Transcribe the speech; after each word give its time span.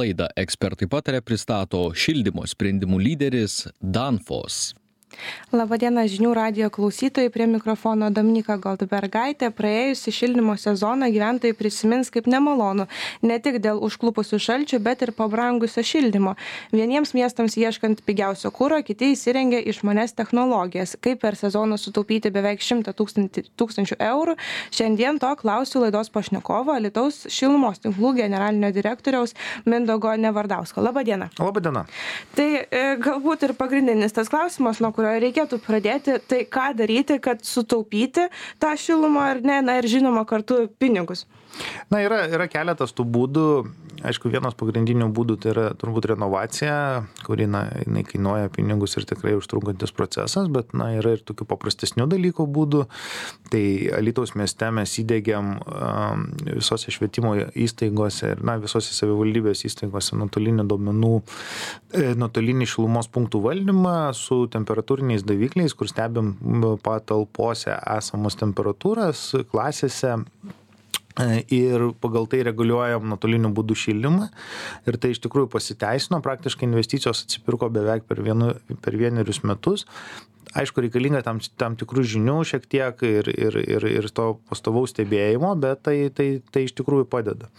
Laidą 0.00 0.30
ekspertai 0.40 0.88
patarė 0.88 1.20
pristato 1.20 1.82
šildymo 1.92 2.46
sprendimų 2.48 3.02
lyderis 3.04 3.66
Danfos. 3.80 4.70
Labadiena 5.50 6.04
žinių 6.06 6.30
radio 6.36 6.68
klausytojai, 6.70 7.30
prie 7.34 7.46
mikrofono 7.50 8.10
Dominika 8.14 8.54
Goldbergaitė. 8.62 9.48
Praėjusi 9.50 10.12
šildymo 10.14 10.54
sezoną 10.54 11.08
gyventojai 11.10 11.56
prisimins 11.58 12.12
kaip 12.14 12.28
nemalonu, 12.30 12.86
ne 13.26 13.38
tik 13.42 13.58
dėl 13.64 13.80
užklupusių 13.82 14.38
šalčių, 14.38 14.78
bet 14.84 15.02
ir 15.02 15.10
pabrangusio 15.16 15.82
šildymo. 15.82 16.36
Vieniems 16.70 17.14
miestams 17.18 17.58
ieškant 17.58 18.04
pigiausio 18.06 18.52
kūro, 18.54 18.78
kiti 18.86 19.10
įsirengė 19.16 19.58
išmanes 19.72 20.14
technologijas. 20.14 20.94
Kaip 21.02 21.24
per 21.24 21.38
sezoną 21.40 21.80
sutaupyti 21.82 22.30
beveik 22.30 22.62
100 22.62 22.94
tūkstančių 22.94 23.98
eurų, 23.98 24.36
šiandien 24.70 25.18
to 25.18 25.32
klausiu 25.42 25.82
laidos 25.82 26.12
pašnekovo, 26.14 26.78
Lietuvos 26.80 27.24
šilumos 27.32 27.82
tinklų 27.82 28.14
generalinio 28.22 28.70
direktoriaus 28.76 29.34
Mindogo 29.66 30.14
Nevardausko. 30.14 30.86
Labadiena. 30.86 31.32
Labadiena. 31.42 31.84
Tai 32.38 32.48
e, 32.62 32.86
galbūt 33.02 33.48
ir 33.48 33.56
pagrindinis 33.58 34.14
tas 34.14 34.30
klausimas, 34.30 34.78
nuo 34.78 34.92
kurio 34.94 34.99
reikėtų 35.04 35.60
pradėti, 35.64 36.18
tai 36.30 36.44
ką 36.48 36.70
daryti, 36.78 37.20
kad 37.22 37.44
sutaupyti 37.46 38.28
tą 38.62 38.74
šilumą 38.78 39.28
ar 39.34 39.44
ne, 39.44 39.60
na 39.64 39.78
ir 39.80 39.88
žinoma 39.90 40.26
kartu 40.28 40.66
pinigus. 40.80 41.26
Na, 41.90 42.00
yra, 42.04 42.24
yra 42.30 42.46
keletas 42.50 42.94
tų 42.94 43.06
būdų. 43.10 43.46
Aišku, 44.00 44.30
vienas 44.32 44.54
pagrindinių 44.56 45.10
būdų 45.12 45.34
tai 45.42 45.50
yra 45.52 45.64
turbūt 45.76 46.06
renovacija, 46.08 46.74
kuri, 47.26 47.44
na, 47.50 47.66
jinai 47.82 48.00
kainuoja 48.08 48.48
pinigus 48.54 48.96
ir 48.96 49.04
tikrai 49.04 49.34
užtrunkantis 49.36 49.92
procesas, 49.92 50.48
bet, 50.48 50.72
na, 50.72 50.86
yra 50.96 51.18
ir 51.18 51.24
tokių 51.28 51.44
paprastesnių 51.50 52.06
dalykų 52.08 52.46
būdų. 52.48 52.86
Tai 53.52 53.62
Alitaus 53.98 54.32
mieste 54.40 54.70
mes 54.72 54.94
įdėgiam 55.02 55.52
um, 55.60 56.24
visose 56.46 56.94
švietimo 56.94 57.34
įstaigose 57.52 58.32
ir, 58.36 58.40
na, 58.46 58.56
visose 58.62 58.96
savivaldybės 58.96 59.66
įstaigose 59.68 60.16
nuotolinį 60.16 60.64
duomenų, 60.70 61.12
e, 61.92 62.06
nuotolinį 62.16 62.70
šilumos 62.72 63.10
punktų 63.12 63.42
valdymą 63.50 63.98
su 64.16 64.46
temperatūriniais 64.90 65.24
davikliais, 65.24 65.74
kur 65.74 65.88
stebim 65.88 66.34
patalpose 66.82 67.76
esamos 67.96 68.36
temperatūras 68.36 69.30
klasėse 69.50 70.18
E, 71.18 71.42
ir 71.50 71.82
pagal 72.00 72.28
tai 72.30 72.44
reguliuojam 72.46 73.08
nuotoliniu 73.10 73.50
būdu 73.54 73.74
šildymą. 73.76 74.28
Ir 74.88 74.98
tai 75.02 75.10
iš 75.10 75.20
tikrųjų 75.24 75.50
pasiteisino, 75.50 76.20
praktiškai 76.22 76.68
investicijos 76.68 77.24
atsipirko 77.24 77.68
beveik 77.74 78.06
per, 78.08 78.22
vienu, 78.22 78.52
per 78.84 78.96
vienerius 78.96 79.42
metus 79.42 79.86
aišku 80.54 80.82
reikalinga 80.82 81.22
tam 81.22 81.38
tam 81.60 81.76
tikrų 81.78 82.02
žinių 82.14 82.36
šiek 82.48 82.66
tiek 82.70 83.02
ir 83.06 83.28
ir 83.30 83.56
ir 83.60 83.86
ir 83.86 84.08
to 84.14 84.26
pastovaus 84.50 84.90
stebėjimo 84.94 85.52
bet 85.62 85.84
tai 85.86 85.96
tai 86.14 86.28
tai 86.50 86.64
iš 86.66 86.74
tikrųjų 86.80 87.06
padeda. 87.10 87.50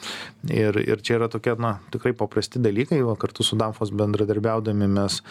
Ir 0.51 0.75
ir 0.81 1.03
čia 1.05 1.17
yra 1.19 1.29
tokie 1.31 1.55
na 1.59 1.77
tikrai 1.93 2.13
paprasti 2.17 2.59
dalykai 2.59 3.01
va 3.07 3.15
kartu 3.19 3.45
su 3.47 3.55
danfos 3.59 3.93
bendradarbiaudami 3.95 4.89
mes 4.91 5.21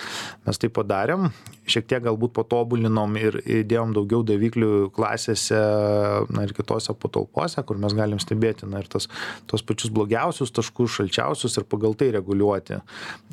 mes 0.47 0.61
tai 0.63 0.71
padarėm. 0.73 1.31
Šiek 1.71 1.87
tiek 1.91 2.03
galbūt 2.07 2.33
patobulinom 2.39 3.17
ir 3.21 3.41
įdėjom 3.45 3.93
daugiau 3.95 4.25
daviklių 4.27 4.91
klasėse 4.97 5.61
na 6.33 6.47
ir 6.47 6.55
kitose 6.57 6.97
patalpose 6.97 7.63
kur 7.67 7.79
mes 7.83 7.95
galim 7.97 8.23
stebėti 8.23 8.69
na 8.71 8.81
ir 8.81 8.89
tas 8.91 9.11
tuos 9.51 9.63
pačius 9.67 9.93
blogiausius 9.95 10.55
taškus 10.57 10.97
šalčiausius 10.97 11.61
ir 11.61 11.69
pagal 11.69 11.95
tai 11.99 12.11
reguliuoti 12.17 12.81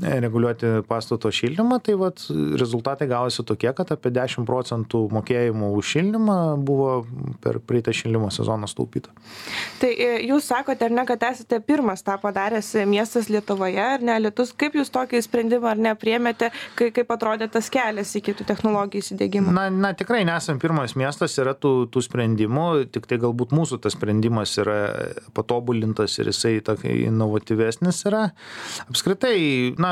reguliuoti 0.04 0.84
pastato 0.90 1.32
šildymą. 1.32 1.80
Tai 1.88 1.98
vat 2.04 2.28
rezultatai 2.60 3.08
gavosi 3.10 3.46
tokie 3.48 3.72
kad 3.78 3.96
apie 3.96 4.12
dešim 4.18 4.48
procentų 4.50 5.06
mokėjimų 5.14 5.72
už 5.78 5.94
šildymą 5.96 6.38
buvo 6.68 6.92
per 7.44 7.62
praeitą 7.64 7.94
šildymo 7.96 8.30
sezoną 8.34 8.70
sutaupyta. 8.70 9.14
Tai 9.82 9.92
e, 9.94 10.10
jūs 10.28 10.50
sakote, 10.52 10.88
ar 10.88 10.94
ne, 10.94 11.06
kad 11.08 11.24
esate 11.30 11.60
pirmas 11.64 12.04
tą 12.06 12.18
padaręs 12.22 12.74
miestas 12.90 13.30
Lietuvoje, 13.32 13.82
ar 13.98 14.04
ne, 14.06 14.18
Lietus, 14.26 14.54
kaip 14.58 14.78
jūs 14.78 14.92
tokį 14.94 15.22
sprendimą 15.26 15.72
ar 15.74 15.84
nepriemėte, 15.90 16.52
kai, 16.78 16.90
kaip 16.96 17.12
atrodė 17.14 17.50
tas 17.52 17.70
kelias 17.74 18.14
iki 18.18 18.36
tų 18.38 18.48
technologijų 18.50 19.06
įsidėgymo? 19.06 19.54
Na, 19.56 19.68
na 19.74 19.94
tikrai 19.98 20.24
nesam 20.28 20.62
pirmas 20.62 20.96
miestas, 21.00 21.38
yra 21.42 21.54
tų, 21.58 21.88
tų 21.94 22.04
sprendimų, 22.08 22.68
tik 22.94 23.08
tai 23.10 23.20
galbūt 23.22 23.54
mūsų 23.56 23.82
tas 23.84 23.96
sprendimas 23.98 24.56
yra 24.62 24.78
patobulintas 25.38 26.18
ir 26.22 26.32
jisai 26.32 26.58
inovatyvesnis 27.08 28.04
yra. 28.10 28.24
Apskritai, 28.88 29.38
na, 29.82 29.92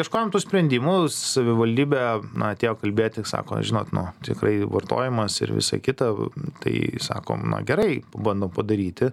ieškojom 0.00 0.32
tų 0.34 0.42
sprendimų, 0.42 0.96
savivaldybė, 1.12 2.04
na, 2.38 2.52
atėjo 2.54 2.76
kalbėti, 2.82 3.24
sako, 3.28 3.43
sako 3.44 3.62
žinot 3.62 3.92
nu 3.92 4.08
tikrai 4.24 4.64
vartojimas 4.64 5.40
ir 5.40 5.52
visa 5.52 5.78
kita 5.78 6.14
tai 6.60 6.96
sakom 7.00 7.50
na 7.50 7.60
gerai 7.60 8.02
pabandom 8.12 8.50
padaryti. 8.50 9.10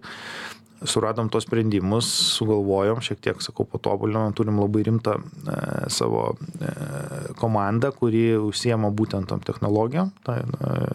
Suradom 0.82 1.30
tuos 1.30 1.44
sprendimus, 1.46 2.08
sugalvojom, 2.40 3.04
šiek 3.06 3.20
tiek, 3.22 3.42
sakau, 3.46 3.68
patobulinom, 3.70 4.34
turim 4.34 4.58
labai 4.58 4.82
rimtą 4.88 5.14
e, 5.14 5.58
savo 5.94 6.32
e, 6.58 6.72
komandą, 7.42 7.92
kuri 7.96 8.24
užsiema 8.40 8.90
būtent 8.96 9.30
tom 9.30 9.44
technologijom, 9.46 10.12
tai 10.26 10.40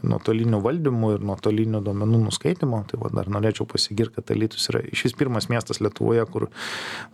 nuotoliniu 0.03 0.61
valdymu 0.65 1.13
ir 1.15 1.27
nuotoliniu 1.27 1.83
duomenų 1.87 2.23
nuskaitimu. 2.27 2.83
Tai 2.91 3.01
va, 3.03 3.13
dar 3.21 3.31
norėčiau 3.33 3.69
pasigirti, 3.71 4.17
kad 4.19 4.33
Alitus 4.35 4.67
yra 4.73 4.83
iš 4.91 5.07
vis 5.07 5.17
pirmas 5.19 5.49
miestas 5.53 5.83
Lietuvoje, 5.85 6.27
kur, 6.33 6.49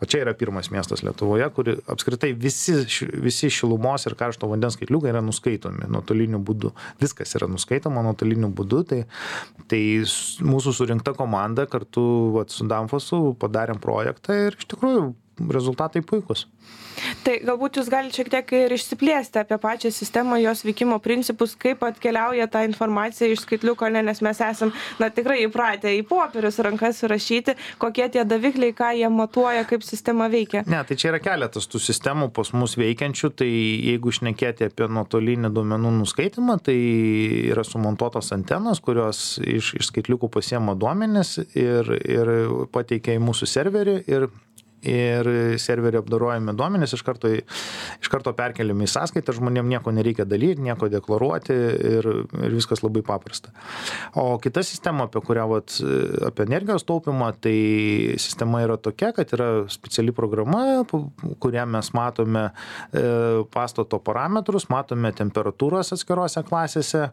o 0.01 0.09
čia 0.09 0.23
yra 0.25 0.35
pirmas 0.39 0.73
miestas 0.73 1.05
Lietuvoje, 1.05 1.49
kur 1.57 1.73
apskritai 1.93 2.33
visi, 2.39 2.79
visi 3.13 3.53
šilumos 3.53 4.09
ir 4.09 4.17
karšto 4.19 4.49
vandens 4.49 4.79
skaitliukai 4.79 5.13
yra 5.13 5.25
nuskaitomi 5.25 5.91
nuotoliniu 5.93 6.41
būdu. 6.41 6.73
Viskas 7.03 7.37
yra 7.37 7.51
nuskaitoma 7.53 8.05
nuotoliniu 8.07 8.49
būdu, 8.57 8.83
tai, 8.89 9.03
tai 9.69 9.83
mūsų 10.43 10.77
surinkta 10.81 11.17
komanda 11.19 11.69
kartu 11.69 12.09
su 12.49 12.63
su 12.63 12.71
Danfosu 12.71 13.35
padarėm 13.43 13.83
projektą 13.83 14.39
ir 14.47 14.57
iš 14.59 14.71
tikrųjų 14.73 15.13
rezultatai 15.51 16.05
puikus. 16.07 16.47
Tai 17.25 17.35
galbūt 17.47 17.79
jūs 17.79 17.89
galite 17.91 18.19
šiek 18.19 18.31
tiek 18.33 18.53
ir 18.57 18.75
išsiplėsti 18.77 19.41
apie 19.43 19.57
pačią 19.61 19.91
sistemą, 19.95 20.39
jos 20.43 20.63
veikimo 20.67 20.99
principus, 21.03 21.55
kaip 21.59 21.83
atkeliauja 21.87 22.47
ta 22.53 22.63
informacija 22.67 23.31
iš 23.33 23.45
skaitliuko, 23.47 23.89
ne, 23.93 24.03
nes 24.07 24.21
mes 24.25 24.43
esam, 24.45 24.73
na, 25.01 25.09
tikrai 25.15 25.41
įpratę 25.47 25.93
į 25.97 26.03
popierius 26.09 26.61
rankas 26.63 27.01
surašyti, 27.03 27.57
kokie 27.83 28.09
tie 28.13 28.25
davikliai, 28.29 28.75
ką 28.77 28.93
jie 28.99 29.09
matuoja, 29.13 29.65
kaip 29.69 29.87
sistema 29.87 30.29
veikia. 30.33 30.65
Ne, 30.71 30.83
tai 30.89 30.99
čia 31.01 31.13
yra 31.13 31.23
keletas 31.23 31.69
tų 31.71 31.81
sistemų 31.83 32.31
pas 32.37 32.53
mus 32.57 32.77
veikiančių, 32.81 33.33
tai 33.43 33.51
jeigu 33.51 34.13
išnekėti 34.13 34.69
apie 34.71 34.89
nuotolinį 34.93 35.53
duomenų 35.57 35.95
nuskaitimą, 36.03 36.59
tai 36.69 36.79
yra 37.51 37.65
sumontuotos 37.67 38.33
antenos, 38.37 38.83
kurios 38.85 39.41
iš, 39.43 39.75
iš 39.81 39.91
skaitliukų 39.91 40.31
pasiema 40.33 40.77
duomenis 40.79 41.39
ir, 41.59 41.95
ir 42.05 42.33
pateikia 42.75 43.17
į 43.19 43.25
mūsų 43.27 43.49
serverį 43.49 43.99
ir 44.11 44.31
ir 44.83 45.29
serverio 45.63 46.03
apdorojami 46.03 46.55
duomenys 46.59 46.93
iš 46.97 47.03
karto, 47.07 47.31
iš 47.31 48.11
karto 48.11 48.33
perkeliami 48.37 48.87
į 48.87 48.91
sąskaitą, 48.91 49.35
žmonėm 49.37 49.69
nieko 49.71 49.93
nereikia 49.95 50.27
dalyti, 50.29 50.63
nieko 50.65 50.89
deklaruoti 50.91 51.55
ir, 51.55 52.09
ir 52.43 52.57
viskas 52.57 52.83
labai 52.83 53.05
paprasta. 53.07 53.53
O 54.19 54.37
kita 54.43 54.65
sistema, 54.67 55.07
apie 55.07 55.23
kurią, 55.25 55.47
vat, 55.51 55.77
apie 56.27 56.47
energijos 56.49 56.87
taupimą, 56.89 57.31
tai 57.43 57.57
sistema 58.23 58.65
yra 58.67 58.79
tokia, 58.81 59.13
kad 59.17 59.31
yra 59.37 59.51
speciali 59.73 60.15
programa, 60.15 60.83
kurią 61.43 61.67
mes 61.71 61.93
matome 61.95 62.49
e, 62.49 63.05
pastato 63.55 64.01
parametrus, 64.03 64.67
matome 64.73 65.13
temperatūros 65.15 65.95
atskirose 65.95 66.43
klasėse 66.49 67.07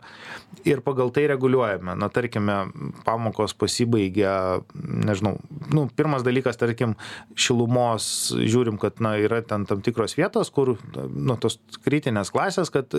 ir 0.65 0.81
pagal 0.85 1.13
tai 1.13 1.27
reguliuojame. 1.29 1.93
Na, 1.99 2.09
tarkime, 2.13 2.57
pamokos 3.05 3.53
pasibaigia, 3.59 4.33
nežinau, 4.73 5.37
nu, 5.69 5.85
pirmas 5.93 6.25
dalykas, 6.25 6.57
tarkim, 6.59 6.95
šilumos 7.37 7.58
šilumos 7.59 8.31
žiūrim, 8.39 8.77
kad 8.79 9.01
na, 9.03 9.17
yra 9.19 9.41
ten 9.43 9.65
tam 9.65 9.81
tikros 9.81 10.15
vietos, 10.17 10.49
kur 10.49 10.77
nu, 10.95 11.35
tos 11.37 11.59
kritinės 11.83 12.31
klasės, 12.31 12.69
kad, 12.71 12.93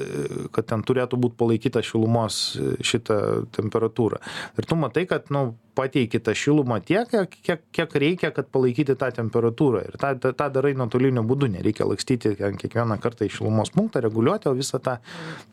kad 0.53 0.66
ten 0.66 0.82
turėtų 0.82 1.16
būti 1.16 1.37
palaikyta 1.41 1.82
šilumos 1.82 2.59
šitą 2.81 3.47
temperatūrą. 3.56 4.21
Ir 4.59 4.66
tu 4.69 4.76
matai, 4.76 5.06
kad 5.06 5.31
nu, 5.31 5.56
pateiki 5.75 6.21
tą 6.21 6.34
šilumą 6.34 6.81
tiek, 6.84 7.09
kiek, 7.43 7.62
kiek 7.72 7.94
reikia, 7.94 8.32
kad 8.37 8.50
palaikyti 8.53 8.97
tą 8.97 9.10
temperatūrą. 9.16 9.87
Ir 9.88 9.97
tą, 10.00 10.12
tą, 10.21 10.34
tą 10.37 10.50
darai 10.53 10.75
nuotoliniu 10.77 11.25
būdu, 11.25 11.48
nereikia 11.54 11.89
lakstyti 11.89 12.36
kiekvieną 12.36 13.01
kartą 13.01 13.24
į 13.24 13.33
šilumos 13.39 13.72
punktą, 13.72 14.03
reguliuoti, 14.04 14.51
o 14.51 14.57
visą 14.59 14.83
tą, 14.83 14.98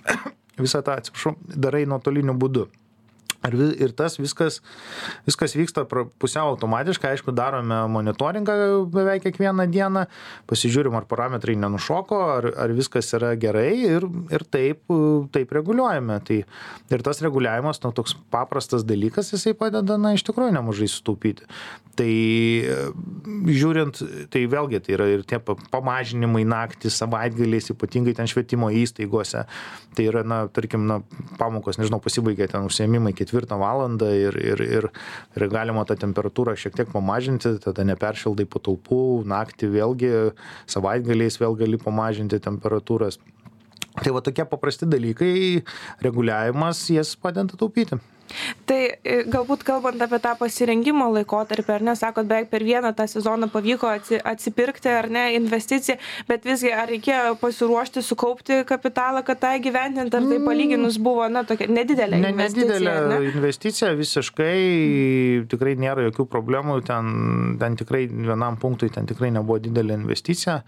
visą 0.65 0.83
tą 0.83 1.00
atsiprašau, 1.00 1.38
darai 1.56 1.86
nuotoliniu 1.88 2.36
būdu. 2.36 2.68
Ir, 3.47 3.55
ir 3.88 3.94
tas 3.97 4.17
viskas, 4.19 4.59
viskas 5.27 5.55
vyksta 5.57 5.85
pusiau 5.88 6.51
automatiškai, 6.53 7.15
aišku, 7.15 7.33
darome 7.35 7.79
monitoringą 7.91 8.57
beveik 8.94 9.25
kiekvieną 9.25 9.67
dieną, 9.71 10.05
pasižiūrim, 10.49 10.97
ar 10.97 11.07
parametrai 11.09 11.57
nenušoko, 11.59 12.21
ar, 12.38 12.49
ar 12.65 12.75
viskas 12.75 13.11
yra 13.17 13.33
gerai 13.39 13.71
ir, 13.88 14.07
ir 14.33 14.45
taip, 14.51 14.83
taip 15.33 15.53
reguliuojame. 15.55 16.19
Tai, 16.27 16.41
ir 16.91 17.05
tas 17.05 17.21
reguliavimas, 17.23 17.81
nu, 17.85 17.94
toks 17.95 18.17
paprastas 18.33 18.85
dalykas, 18.88 19.33
jisai 19.35 19.55
padeda, 19.57 19.99
na, 20.01 20.15
iš 20.17 20.25
tikrųjų 20.27 20.55
nemažai 20.57 20.89
sutaupyti. 20.91 21.47
Tai 21.97 22.11
žiūrint, 23.57 24.03
tai 24.29 24.44
vėlgi 24.49 24.81
tai 24.85 24.94
yra 24.94 25.07
ir 25.09 25.23
tie 25.27 25.39
pamažinimai 25.41 26.44
naktį, 26.45 26.91
savaitgaliais, 26.94 27.71
ypatingai 27.73 28.13
ten 28.17 28.29
švietimo 28.29 28.69
įstaigose. 28.83 29.47
Tai 29.97 30.05
yra, 30.05 30.21
na, 30.27 30.44
tarkim, 30.53 30.85
na, 30.89 30.99
pamokos, 31.39 31.79
nežinau, 31.81 31.97
pasibaigė 32.03 32.49
ten 32.51 32.67
užsiemimai 32.67 33.15
ketvirtą 33.17 33.37
ketvirtą 33.38 33.57
valandą 33.60 34.10
ir, 34.13 34.36
ir, 34.36 34.62
ir, 34.62 34.89
ir 35.38 35.48
galima 35.50 35.86
tą 35.86 35.95
temperatūrą 35.95 36.56
šiek 36.57 36.75
tiek 36.75 36.89
pamažinti, 36.92 37.60
tada 37.62 37.86
neperšildai 37.86 38.48
patalpų, 38.50 39.24
naktį 39.28 39.69
vėlgi, 39.74 40.12
savaitgaliais 40.68 41.39
vėl 41.39 41.56
gali 41.56 41.78
pamažinti 41.78 42.39
temperatūras. 42.39 43.19
Tai 43.98 44.13
va 44.13 44.22
tokie 44.22 44.45
paprasti 44.45 44.86
dalykai, 44.86 45.63
reguliavimas 46.01 46.89
jas 46.89 47.16
padeda 47.16 47.57
taupyti. 47.57 47.98
Tai 48.68 48.79
e, 48.88 49.18
galbūt 49.31 49.63
kalbant 49.68 50.01
apie 50.03 50.19
tą 50.24 50.33
pasirengimo 50.39 51.07
laikotarpį, 51.15 51.74
ar 51.77 51.85
ne, 51.89 51.95
sakot, 52.00 52.27
beveik 52.27 52.50
per 52.51 52.65
vieną 52.65 52.94
tą 52.97 53.07
sezoną 53.09 53.50
pavyko 53.53 53.89
atsipirkti, 54.27 54.91
ar 54.91 55.09
ne, 55.13 55.25
investiciją, 55.38 55.97
bet 56.29 56.45
visgi 56.47 56.71
ar 56.75 56.89
reikėjo 56.91 57.38
pasiruošti, 57.41 58.03
sukaupti 58.06 58.62
kapitalą, 58.68 59.24
kad 59.27 59.41
tą 59.44 59.53
įgyvendinti, 59.59 60.13
ar 60.13 60.25
tai 60.25 60.39
mm. 60.39 60.47
palyginus 60.47 61.00
buvo, 61.03 61.27
na, 61.31 61.44
tokia 61.47 61.69
nedidelė 61.71 62.19
ne, 62.21 62.33
investicija? 62.35 62.68
Nedidelė 62.74 63.07
ne? 63.13 63.31
investicija, 63.31 63.91
visiškai, 63.97 64.57
tikrai 65.51 65.77
nėra 65.80 66.07
jokių 66.09 66.27
problemų, 66.31 66.80
ten, 66.88 67.13
ten 67.62 67.80
tikrai 67.80 68.06
vienam 68.12 68.59
punktui 68.62 68.91
ten 68.94 69.07
tikrai 69.09 69.31
nebuvo 69.35 69.59
didelė 69.63 69.97
investicija, 70.01 70.59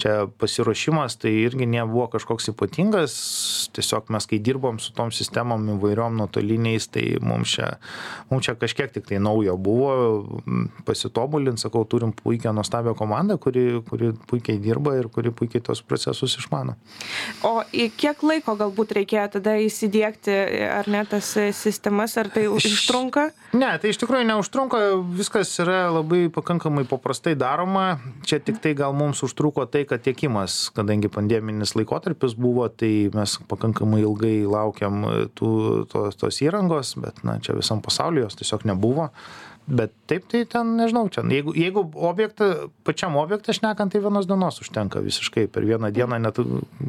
čia 0.00 0.16
pasiruošimas 0.40 1.18
tai 1.20 1.34
irgi 1.44 1.68
nebuvo 1.70 2.06
kažkoks 2.14 2.52
ypatingas, 2.54 3.14
tiesiog 3.76 4.10
mes 4.14 4.26
kai 4.30 4.40
dirbom 4.42 4.78
su 4.82 4.94
tom 4.96 5.12
sistemom 5.14 5.66
įvairiom 5.76 6.18
nuotoliniais, 6.20 6.88
tai 6.92 6.99
tai 7.00 7.16
mums 7.24 7.48
čia, 7.56 7.68
mums 8.30 8.44
čia 8.44 8.54
kažkiek 8.58 8.92
tik 8.92 9.08
tai 9.08 9.20
naujo 9.22 9.56
buvo, 9.56 9.92
pasitobulinti, 10.84 11.64
sakau, 11.64 11.84
turim 11.88 12.12
puikią 12.16 12.52
nuostabią 12.56 12.94
komandą, 12.98 13.38
kuri, 13.40 13.80
kuri 13.88 14.12
puikiai 14.28 14.60
dirba 14.60 14.96
ir 14.98 15.08
kuri 15.12 15.32
puikiai 15.32 15.64
tos 15.64 15.82
procesus 15.82 16.36
išmano. 16.40 16.76
O 17.46 17.62
kiek 17.72 18.22
laiko 18.26 18.56
galbūt 18.58 18.94
reikėjo 19.00 19.26
tada 19.38 19.56
įsidėkti, 19.62 20.36
ar 20.68 20.90
ne 20.90 21.02
tas 21.08 21.32
sistemas, 21.56 22.16
ar 22.20 22.30
tai 22.32 22.46
užtrunka? 22.50 23.30
Ne, 23.56 23.72
tai 23.80 23.92
iš 23.94 24.00
tikrųjų 24.02 24.28
neužtrunka, 24.28 24.82
viskas 25.16 25.52
yra 25.62 25.88
labai 25.94 26.26
pakankamai 26.32 26.84
paprastai 26.88 27.36
daroma. 27.38 28.00
Čia 28.28 28.40
tik 28.44 28.60
tai 28.62 28.74
gal 28.78 28.94
mums 28.96 29.22
užtruko 29.26 29.64
tai, 29.70 29.86
kad 29.88 30.04
tiekimas, 30.04 30.68
kadangi 30.76 31.10
pandeminis 31.12 31.74
laikotarpis 31.78 32.36
buvo, 32.38 32.68
tai 32.68 33.10
mes 33.14 33.36
pakankamai 33.50 34.02
ilgai 34.04 34.36
laukiam 34.48 35.02
tų, 35.38 35.50
tos, 35.90 36.18
tos 36.20 36.40
įrangos, 36.44 36.89
bet 36.96 37.24
na 37.24 37.38
čia 37.38 37.54
visam 37.58 37.82
pasauly 37.82 38.20
jos 38.24 38.36
tiesiog 38.38 38.64
nebuvo 38.64 39.10
bet 39.70 39.92
taip 40.10 40.26
tai 40.30 40.42
ten 40.50 40.74
nežinau 40.78 41.06
čia 41.12 41.22
jeigu 41.30 41.54
jeigu 41.56 41.84
objektą 41.94 42.70
pačiam 42.86 43.16
objekte 43.20 43.54
šnekant 43.56 43.92
tai 43.94 44.02
vienos 44.02 44.26
dienos 44.28 44.60
užtenka 44.62 45.02
visiškai. 45.04 45.46
Per 45.50 45.64
vieną 45.66 45.92
dieną 45.94 46.18
net 46.22 46.40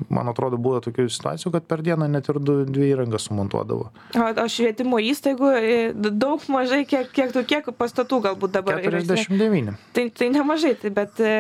man 0.10 0.30
atrodo 0.31 0.57
buvo 0.57 0.81
tokių 0.83 1.07
situacijų 1.10 1.54
kad 1.56 1.68
per 1.69 1.83
dieną 1.86 2.10
net 2.12 2.30
ir 2.31 2.39
du 2.42 2.62
dvi 2.66 2.92
įrangas 2.95 3.28
sumontuodavo. 3.30 3.92
O 4.18 4.28
o 4.44 4.48
švietimo 4.50 5.00
įstaigų 5.12 5.51
e, 5.57 5.80
daug 5.94 6.44
mažai 6.51 6.83
kiek 6.89 7.12
kiek 7.13 7.33
tų 7.36 7.45
kiek 7.48 7.72
pastatų 7.78 8.22
galbūt 8.28 8.57
dabar 8.57 8.81
keturiasdešim 8.81 9.38
devyni. 9.39 9.77
Tai 9.95 10.07
tai 10.18 10.31
nemažai 10.34 10.75
tai 10.81 10.94
bet 10.95 11.22
e, 11.22 11.36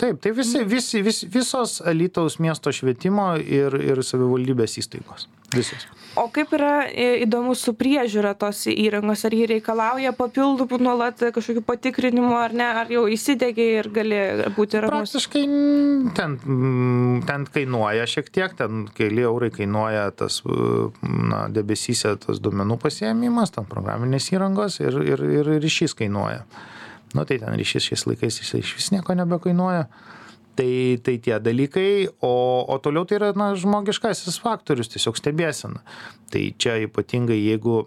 taip 0.00 0.20
tai 0.22 0.34
visi 0.36 0.64
visi 0.68 1.02
vis 1.02 1.24
visos 1.24 1.80
alytaus 1.80 2.38
miesto 2.38 2.72
švietimo 2.72 3.32
ir 3.40 3.78
ir 3.80 4.04
savivaldybės 4.06 4.78
įstaigos. 4.82 5.28
Visos. 5.52 5.84
O 6.16 6.26
kaip 6.32 6.50
yra 6.56 6.84
įdomu 7.24 7.54
su 7.56 7.72
priežiūra 7.76 8.34
tos 8.36 8.66
įrangos? 8.68 9.24
Ar 9.24 9.32
ji 9.36 9.46
reikalauja 9.48 10.12
papildomų 10.16 10.78
nuolat 10.82 11.22
kažkokių 11.34 11.62
patikrinimų 11.66 12.34
ar 12.38 12.54
ne 12.56 12.68
ar 12.82 12.92
jau 12.92 13.04
įsidiegei 13.10 13.78
ir 13.80 13.88
gali 13.94 14.20
būti 14.56 14.82
ramus? 14.82 15.14
Praktiškai 15.14 15.44
ten 16.18 16.36
ten 17.28 17.46
kainuoja 17.54 18.06
šiek 18.10 18.30
tiek 18.34 18.56
ten 18.58 18.86
keli 18.96 19.24
eurai 19.26 19.52
kainuoja 19.54 20.08
tas 20.16 20.40
na 21.02 21.46
debesyse 21.52 22.14
tas 22.26 22.42
duomenų 22.42 22.78
pasiėmimas 22.82 23.54
ten 23.56 23.68
programinės 23.70 24.30
įrangos 24.34 24.80
ir 24.82 24.98
ir 25.06 25.26
ir 25.40 25.52
ryšys 25.62 25.96
kainuoja. 25.98 26.44
Nu 27.12 27.26
tai 27.28 27.38
ten 27.42 27.54
ryšys 27.58 27.90
šiais 27.90 28.06
laikais 28.08 28.40
jisai 28.40 28.62
išvis 28.64 28.92
nieko 28.94 29.16
nebekainuoja 29.18 29.86
tai 30.56 30.98
tai 31.02 31.18
tie 31.18 31.38
dalykai 31.40 32.08
o 32.20 32.64
o 32.68 32.78
toliau 32.78 33.04
tai 33.04 33.16
yra 33.16 33.32
na 33.36 33.52
žmogiškasis 33.56 34.40
faktorius 34.42 34.90
tiesiog 34.92 35.16
stebėsena. 35.16 35.80
Tai 36.32 36.42
čia 36.60 36.78
ypatingai 36.86 37.36
jeigu 37.36 37.82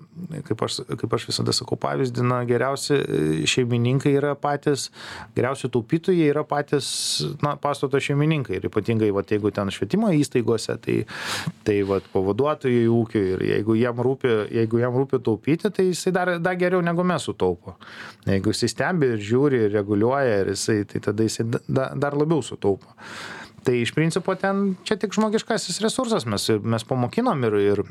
kaip 0.45 0.63
aš 0.65 0.79
kaip 0.85 1.13
aš 1.17 1.27
visada 1.29 1.53
sakau 1.55 1.77
pavyzdį 1.81 2.25
na 2.25 2.41
geriausi 2.45 2.93
e, 2.97 3.21
šeimininkai 3.49 4.13
yra 4.19 4.35
patys 4.37 4.89
geriausi 5.37 5.69
taupytojai 5.73 6.29
yra 6.29 6.45
patys 6.45 6.87
na 7.45 7.55
pastato 7.61 8.01
šeimininkai. 8.01 8.59
Ir 8.59 8.67
ypatingai 8.69 9.11
vat 9.15 9.33
jeigu 9.33 9.53
ten 9.53 9.69
švietimo 9.73 10.11
įstaigose 10.13 10.77
tai 10.81 10.97
tai 11.65 11.79
vat 11.89 12.05
pavaduotojai 12.13 12.85
ūkių 12.89 13.23
ir 13.35 13.45
jeigu 13.51 13.77
jiem 13.77 14.03
rūpi 14.09 14.33
jeigu 14.59 14.81
jam 14.81 14.97
rūpi 14.97 15.21
taupyti 15.25 15.69
tai 15.69 15.89
jisai 15.91 16.13
dar 16.15 16.35
dar 16.39 16.57
geriau 16.57 16.81
negu 16.85 17.05
mes 17.05 17.29
sutaupo. 17.29 17.77
Jeigu 18.25 18.53
jisai 18.53 18.71
stebi 18.73 19.13
ir 19.13 19.25
žiūri 19.31 19.65
ir 19.67 19.73
reguliuoja 19.79 20.41
ir 20.43 20.53
jisai 20.53 20.81
tai 20.89 21.01
tada 21.09 21.25
jisai 21.25 21.47
da 21.49 21.89
dar 21.95 22.17
labiau 22.17 22.41
su 22.45 22.55
sutaupo. 22.65 22.95
Tai 23.65 23.81
iš 23.81 23.93
principo 23.95 24.35
ten 24.37 24.75
čia 24.85 24.97
tik 24.97 25.13
žmogiškasis 25.13 25.81
resursas, 25.81 26.25
mes, 26.29 26.49
mes 26.61 26.85
pamokinom 26.85 27.41
ir, 27.47 27.55
ir 27.57 27.81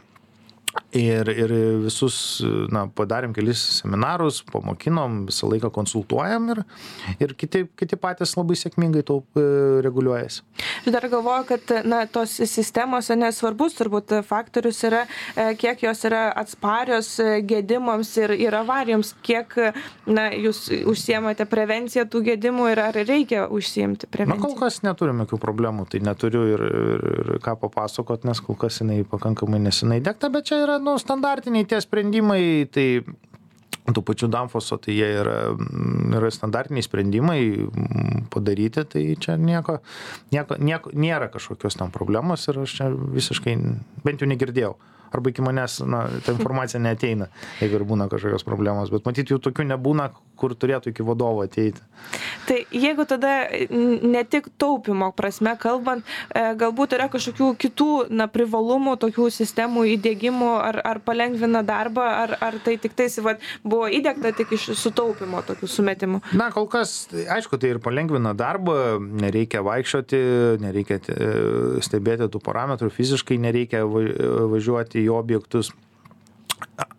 ir 0.95 1.29
ir 1.29 1.53
visus 1.85 2.17
na 2.73 2.85
padarėm 2.87 3.35
kelis 3.35 3.63
seminarus 3.81 4.41
pamokinom 4.51 5.25
visą 5.29 5.49
laiką 5.51 5.71
konsultuojam 5.75 6.51
ir 6.55 6.63
ir 7.19 7.35
kiti 7.39 7.65
kiti 7.79 7.99
patys 8.01 8.37
labai 8.39 8.57
sėkmingai 8.59 9.03
to 9.07 9.21
e, 9.37 9.45
reguliuojasi. 9.87 10.43
Aš 10.85 10.93
dar 10.95 11.09
galvoju 11.11 11.49
kad 11.49 11.75
na 11.87 12.05
tos 12.07 12.37
sistemos 12.51 13.11
ane 13.11 13.31
svarbus 13.35 13.77
turbūt 13.79 14.17
faktorius 14.27 14.83
yra 14.87 15.05
e, 15.05 15.55
kiek 15.61 15.83
jos 15.87 16.05
yra 16.09 16.29
atsparios 16.45 17.15
e, 17.23 17.41
gedimams 17.43 18.15
ir 18.23 18.37
ir 18.39 18.59
avarijoms. 18.61 19.15
Kiek 19.25 19.57
na 20.07 20.29
jūs 20.33 20.67
užsiemate 20.91 21.47
prevencija 21.51 22.07
tų 22.11 22.25
gedimų 22.31 22.71
ir 22.73 22.83
ar 22.85 23.01
reikia 23.01 23.47
užsiimti 23.51 24.09
prevencija 24.11 24.41
na 24.41 24.47
kol 24.47 24.57
kas 24.59 24.83
neturim 24.87 25.23
jokių 25.25 25.41
problemų 25.43 25.89
tai 25.91 26.03
neturiu 26.05 26.45
ir 26.55 26.65
ir 26.65 27.05
ir 27.15 27.33
ką 27.45 27.57
papasakot 27.61 28.25
nes 28.29 28.41
kol 28.45 28.59
kas 28.59 28.81
jinai 28.83 29.03
pakankamai 29.09 29.61
nesenai 29.63 30.01
įdiegta 30.03 30.31
bet 30.33 30.51
čia 30.51 30.63
yra 30.65 30.81
nu 30.83 30.97
standartiniai 31.01 31.69
tie 31.69 31.81
sprendimai 31.85 32.43
tai 32.73 32.89
tų 33.85 34.01
pačių 34.01 34.31
Danfoso, 34.33 34.79
tai 34.81 34.95
jie 34.97 35.11
yra, 35.21 35.37
yra 36.17 36.31
standartiniai 36.33 36.85
sprendimai 36.87 37.41
padaryti, 38.33 38.87
tai 38.89 39.03
čia 39.21 39.37
nieko, 39.37 39.79
nieko, 40.33 40.57
nieko, 40.57 40.93
nėra 40.97 41.29
kažkokios 41.33 41.77
tam 41.77 41.93
problemos 41.93 42.49
ir 42.49 42.63
aš 42.65 42.79
čia 42.79 42.89
visiškai 42.89 43.57
bent 44.07 44.25
jau 44.25 44.31
negirdėjau 44.31 44.73
arba 45.15 45.33
iki 45.33 45.45
manęs 45.45 45.81
na 45.87 46.07
ta 46.27 46.35
informacija 46.35 46.83
neateina 46.83 47.31
jeigu 47.61 47.81
ir 47.81 47.87
būna 47.89 48.09
kažkokios 48.13 48.47
problemos. 48.47 48.93
Bet 48.93 49.07
matyt 49.09 49.33
jų 49.33 49.41
tokių 49.43 49.69
nebūna 49.73 50.11
kur 50.39 50.55
turėtų 50.59 50.91
iki 50.91 51.05
vadovo 51.07 51.45
ateiti. 51.45 51.83
Tai 52.49 52.57
jeigu 52.75 53.07
tada 53.09 53.47
ne 53.71 54.23
tik 54.29 54.51
taupymo 54.61 55.11
prasme 55.17 55.55
kalbant 55.61 56.05
e, 56.05 56.43
galbūt 56.59 56.97
yra 56.97 57.07
kažkokių 57.13 57.51
kitų 57.63 57.91
na 58.13 58.27
privalumų 58.31 58.97
tokių 59.05 59.29
sistemų 59.33 59.87
įdiegimo 59.95 60.57
ar 60.59 60.81
ar 60.85 61.01
palengvina 61.07 61.63
darbą 61.67 62.05
ar 62.25 62.37
ar 62.45 62.59
tai 62.65 62.77
tiktais 62.83 63.17
vat 63.25 63.43
buvo 63.63 63.87
įdiegta 63.89 64.35
tik 64.37 64.57
iš 64.59 64.73
sutaupymo 64.81 65.45
tokių 65.47 65.71
sumetimų? 65.71 66.21
Na 66.37 66.51
kol 66.55 66.67
kas 66.71 67.07
aišku 67.15 67.61
tai 67.63 67.75
ir 67.77 67.83
palengvina 67.85 68.35
darbą 68.37 68.99
nereikia 69.01 69.63
vaikščioti 69.65 70.23
nereikia 70.65 71.01
stebėti 71.85 72.29
tų 72.29 72.43
parametrų 72.45 72.91
fiziškai 72.95 73.39
nereikia 73.41 73.85
važiuoti 73.87 75.04
į 75.05 75.13
objektus. 75.15 75.73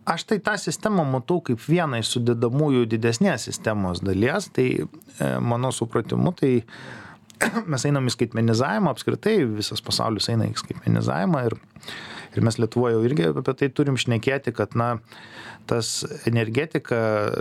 Aš 0.05 0.27
tai 0.29 0.37
tą 0.43 0.53
sistemą 0.61 1.05
matau 1.09 1.39
kaip 1.45 1.61
vieną 1.65 1.99
iš 2.03 2.11
sudėdamųjų 2.15 2.85
didesnės 2.91 3.47
sistemos 3.47 4.03
dalies, 4.05 4.51
tai 4.53 4.67
e, 4.77 4.85
mano 5.41 5.71
supratimu, 5.73 6.33
tai 6.37 6.51
mes 7.71 7.87
einam 7.89 8.05
į 8.05 8.13
skaitmenizavimą, 8.13 8.93
apskritai 8.93 9.39
visas 9.49 9.81
pasaulis 9.85 10.29
eina 10.29 10.49
į 10.51 10.59
skaitmenizavimą 10.61 11.41
ir, 11.49 11.57
ir 12.35 12.45
mes 12.45 12.59
Lietuvoje 12.61 12.97
jau 12.97 13.07
irgi 13.07 13.31
apie 13.31 13.55
tai 13.57 13.71
turim 13.73 13.97
šnekėti, 13.97 14.53
kad 14.55 14.77
na, 14.77 14.91
tas 15.69 16.03
energetika, 16.29 16.99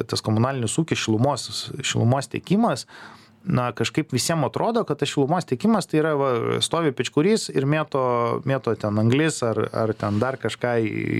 tas 0.09 0.25
komunalinis 0.25 0.78
ūkis, 0.80 1.04
šilumos, 1.04 1.49
šilumos 1.85 2.30
tiekimas, 2.33 2.87
na 3.44 3.72
kažkaip 3.72 4.12
visiem 4.12 4.44
atrodo 4.44 4.84
kad 4.88 4.98
tas 4.98 5.10
šilumos 5.12 5.44
tiekimas 5.44 5.88
tai 5.88 6.00
yra 6.00 6.14
va 6.16 6.30
stovi 6.64 6.94
pečkurys 6.96 7.50
ir 7.52 7.66
mėto 7.68 8.04
mėto 8.48 8.72
ten 8.80 9.00
anglis 9.00 9.42
ar 9.44 9.60
ar 9.72 9.92
ten 9.98 10.20
dar 10.22 10.38
kažką 10.40 10.76
į 10.80 11.18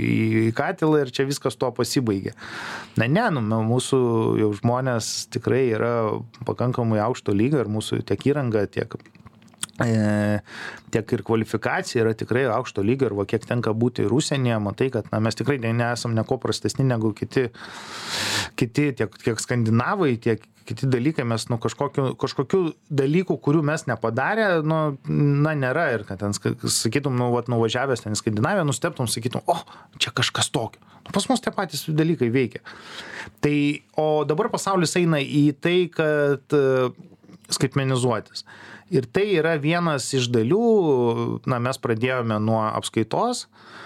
į 0.49 0.53
katilą 0.57 1.05
ir 1.05 1.13
čia 1.15 1.29
viskas 1.29 1.59
tuo 1.61 1.71
pasibaigia 1.77 2.33
na 3.01 3.09
ne 3.09 3.27
nu 3.37 3.61
mūsų 3.69 4.01
jau 4.41 4.53
žmonės 4.61 5.11
tikrai 5.35 5.67
yra 5.77 5.93
pakankamai 6.49 7.03
aukšto 7.05 7.37
lygio 7.37 7.61
ir 7.61 7.71
mūsų 7.77 8.01
tiek 8.09 8.27
įranga 8.33 8.65
tiek 8.73 8.97
e, 9.83 10.41
tiek 10.95 11.13
ir 11.17 11.25
kvalifikacija 11.27 12.05
yra 12.05 12.15
tikrai 12.17 12.47
aukšto 12.55 12.85
lygio 12.87 13.11
ir 13.11 13.19
va 13.19 13.27
kiek 13.29 13.45
tenka 13.49 13.75
būti 13.77 14.07
ir 14.07 14.15
užsienyje, 14.15 14.59
matai, 14.63 14.91
kad 14.95 15.09
na, 15.13 15.21
mes 15.25 15.37
tikrai 15.39 15.59
nesam 15.75 16.15
neko 16.17 16.39
prastesni 16.43 16.87
negu 16.87 17.13
kiti, 17.17 17.49
kiti 18.57 18.91
tiek, 18.97 19.19
tiek 19.25 19.43
skandinavai, 19.43 20.15
tiek 20.23 20.45
kiti 20.69 20.89
dalykai, 20.91 21.25
mes 21.29 21.47
nu, 21.51 21.59
kažkokiu, 21.61 22.15
kažkokiu 22.21 22.61
dalykų, 22.93 23.37
kurių 23.45 23.63
mes 23.67 23.87
nepadarė, 23.89 24.49
nu, 24.67 24.79
na, 25.09 25.55
nėra. 25.59 25.87
Ir 25.95 26.05
kad 26.09 26.23
ten, 26.23 26.35
sakytum, 26.35 27.17
nu, 27.21 27.31
vat, 27.35 27.51
nuvažiavęs 27.53 28.05
ten 28.05 28.17
į 28.17 28.21
Skandinaviją, 28.21 28.67
nusteptum, 28.69 29.09
sakytum, 29.11 29.45
o, 29.51 29.59
čia 30.03 30.15
kažkas 30.17 30.51
tokio. 30.55 30.83
Nu, 31.05 31.13
pas 31.13 31.29
mus 31.29 31.45
tie 31.45 31.53
patys 31.55 31.85
dalykai 31.89 32.31
veikia. 32.33 32.65
Tai, 33.45 33.57
o 34.01 34.09
dabar 34.29 34.49
pasaulis 34.53 34.97
eina 35.01 35.21
į 35.21 35.47
tai, 35.61 35.77
kad 35.93 36.57
uh, 36.57 36.95
skaitmenizuotis. 37.53 38.47
Ir 38.95 39.09
tai 39.13 39.27
yra 39.37 39.55
vienas 39.61 40.11
iš 40.17 40.31
dalių, 40.33 40.65
na, 41.51 41.61
mes 41.61 41.81
pradėjome 41.81 42.41
nuo 42.41 42.63
apskaitos, 42.71 43.47
uh, 43.49 43.84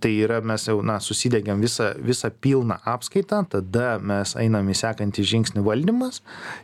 tai 0.00 0.12
yra 0.24 0.40
mes 0.44 0.66
jau 0.68 0.80
na 0.84 0.98
susidiegiam 1.00 1.60
visą 1.62 1.92
visą 2.04 2.30
pilną 2.44 2.76
apskaitą 2.94 3.42
tada 3.54 3.98
mes 4.02 4.34
einam 4.40 4.68
į 4.68 4.76
sekantį 4.82 5.24
žingsnį 5.32 5.64
valdymas 5.66 6.20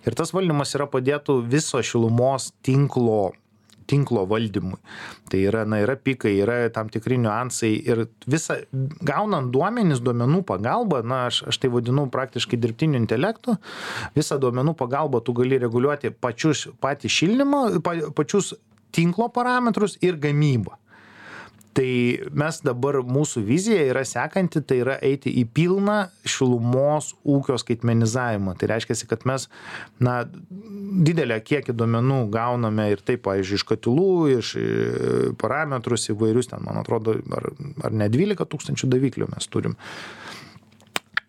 ir 0.07 0.17
tas 0.19 0.35
valdymas 0.37 0.75
yra 0.79 0.89
padėtų 0.91 1.41
viso 1.51 1.83
šilumos 1.83 2.53
tinklo 2.67 3.33
tinklo 3.87 4.25
valdymui. 4.27 4.79
Tai 5.31 5.41
yra, 5.47 5.61
na, 5.69 5.79
yra 5.83 5.95
pikai, 5.95 6.33
yra 6.43 6.57
tam 6.75 6.89
tikri 6.91 7.21
niuansai 7.23 7.71
ir 7.87 8.01
visa, 8.27 8.59
gaunant 9.07 9.53
duomenis, 9.55 10.01
duomenų 10.03 10.41
pagalba, 10.49 11.05
na, 11.07 11.21
aš, 11.31 11.45
aš 11.53 11.61
tai 11.63 11.71
vadinu 11.71 12.09
praktiškai 12.11 12.59
dirbtiniu 12.59 12.99
intelektu, 12.99 13.55
visą 14.17 14.41
duomenų 14.43 14.75
pagalbą 14.81 15.23
tu 15.23 15.37
gali 15.39 15.61
reguliuoti 15.63 16.11
pačius, 16.11 16.67
patį 16.83 17.13
šildymą, 17.19 17.63
pa, 17.87 17.95
pačius 18.17 18.57
tinklo 18.97 19.31
parametrus 19.31 20.01
ir 20.03 20.19
gamybą 20.19 20.75
tai 21.77 22.21
mes 22.33 22.59
dabar 22.65 23.03
mūsų 23.05 23.43
vizija 23.45 23.83
yra 23.91 24.03
sekanti 24.09 24.63
tai 24.65 24.79
yra 24.81 24.97
eiti 25.05 25.33
į 25.43 25.45
pilną 25.57 25.97
šilumos 26.25 27.13
ūkio 27.29 27.59
skaitmenizavimą. 27.61 28.55
Tai 28.57 28.71
reiškiasi 28.73 29.09
kad 29.11 29.27
mes 29.29 29.49
na 30.01 30.23
didelę 31.07 31.39
kiekį 31.45 31.77
duomenų 31.77 32.23
gauname 32.33 32.89
ir 32.95 33.05
taip 33.05 33.27
pavyzdžiui 33.27 33.61
iš 33.61 33.67
katilų 33.69 34.15
iš 34.39 34.55
e, 34.61 34.65
parametrus 35.41 36.09
įvairius 36.15 36.53
ten 36.55 36.65
man 36.65 36.81
atrodo 36.81 37.19
ar 37.37 37.51
ar 37.85 38.01
ne 38.01 38.09
dvylika 38.13 38.49
tūkstančių 38.49 38.91
daviklių 38.97 39.31
mes 39.35 39.53
turim. 39.53 39.77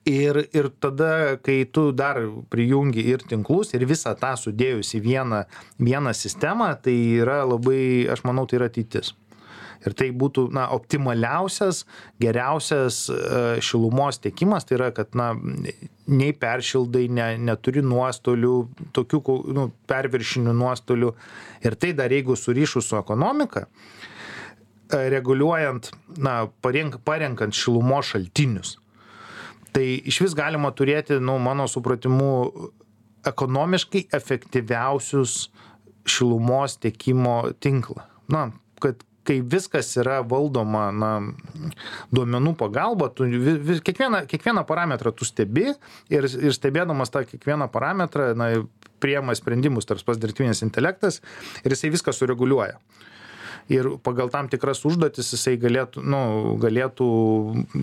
Ir 0.07 0.45
ir 0.55 0.71
tada 0.79 1.35
kai 1.43 1.65
tu 1.67 1.89
dar 1.91 2.21
prijungi 2.47 3.03
ir 3.11 3.27
tinklus 3.27 3.75
ir 3.75 3.83
visą 3.89 4.15
tą 4.15 4.31
sudėjus 4.39 4.95
į 4.95 5.03
vieną 5.03 5.43
vieną 5.83 6.15
sistemą 6.15 6.71
tai 6.79 6.95
yra 7.19 7.41
labai 7.43 8.07
aš 8.15 8.23
manau 8.23 8.47
tai 8.47 8.61
yra 8.61 8.71
ateitis 8.71 9.11
ir 9.85 9.95
tai 9.97 10.09
būtų 10.15 10.47
na 10.55 10.67
optimaliausias 10.75 11.83
geriausias 12.21 13.05
e, 13.11 13.17
šilumos 13.63 14.21
tiekimas. 14.23 14.65
Tai 14.67 14.79
yra 14.79 14.89
kad 14.95 15.15
na 15.17 15.33
nei 16.07 16.33
peršildai 16.33 17.05
ne 17.11 17.27
neturi 17.49 17.83
nuostolių 17.85 18.55
tokių 18.95 19.37
nu 19.57 19.69
perviršinių 19.89 20.55
nuostolių. 20.57 21.13
Ir 21.67 21.77
tai 21.79 21.93
dar 21.97 22.13
jeigu 22.13 22.37
surišus 22.39 22.89
su 22.89 22.99
ekonomika 22.99 23.67
e, 23.67 25.07
reguliuojant 25.13 25.91
na 26.17 26.39
parenk 26.61 27.01
parenkant 27.07 27.55
šilumos 27.55 28.13
šaltinius. 28.13 28.77
Tai 29.75 29.85
išvis 30.09 30.33
galima 30.37 30.71
turėti 30.73 31.19
nu 31.21 31.37
mano 31.43 31.67
supratimu 31.69 32.31
ekonomiškai 33.27 34.07
efektyviausius 34.15 35.47
šilumos 36.07 36.77
tiekimo 36.81 37.41
tinklą. 37.59 38.07
Na 38.31 38.49
kad 38.79 39.03
kai 39.27 39.41
viskas 39.43 39.89
yra 39.99 40.21
valdoma 40.25 40.87
na 40.95 41.11
duomenų 42.15 42.53
pagalba 42.59 43.09
tu 43.13 43.27
vi 43.27 43.57
vi 43.67 43.79
kiekvieną 43.83 44.23
kiekvieną 44.31 44.63
parametrą 44.69 45.11
tu 45.15 45.27
stebi 45.27 45.67
ir 46.13 46.27
ir 46.27 46.55
stebėdamas 46.55 47.11
tą 47.13 47.25
kiekvieną 47.27 47.69
parametrą 47.73 48.31
na 48.39 48.53
priima 49.03 49.35
sprendimus 49.35 49.85
tas 49.89 50.05
pats 50.05 50.21
dirbtinis 50.21 50.63
intelektas 50.65 51.21
ir 51.63 51.75
jisai 51.75 51.93
viską 51.93 52.15
sureguliuoja. 52.15 52.79
Ir 53.67 53.89
pagal 53.99 54.29
tam 54.31 54.47
tikras 54.47 54.85
užduotis 54.87 55.33
jisai 55.33 55.57
galėtų 55.59 56.01
nu 56.07 56.21
galėtų 56.63 57.07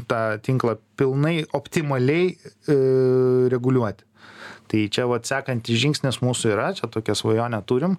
tą 0.09 0.23
tinklą 0.47 0.79
pilnai 0.97 1.43
optimaliai 1.53 2.31
e, 2.33 2.77
reguliuoti 3.53 4.09
tai 4.75 4.89
čia 4.91 5.07
vat 5.07 5.27
sekantis 5.29 5.79
žingsnis 5.79 6.19
mūsų 6.25 6.51
yra 6.55 6.71
čia 6.75 6.89
tokią 6.91 7.15
svajonę 7.19 7.61
turim. 7.69 7.97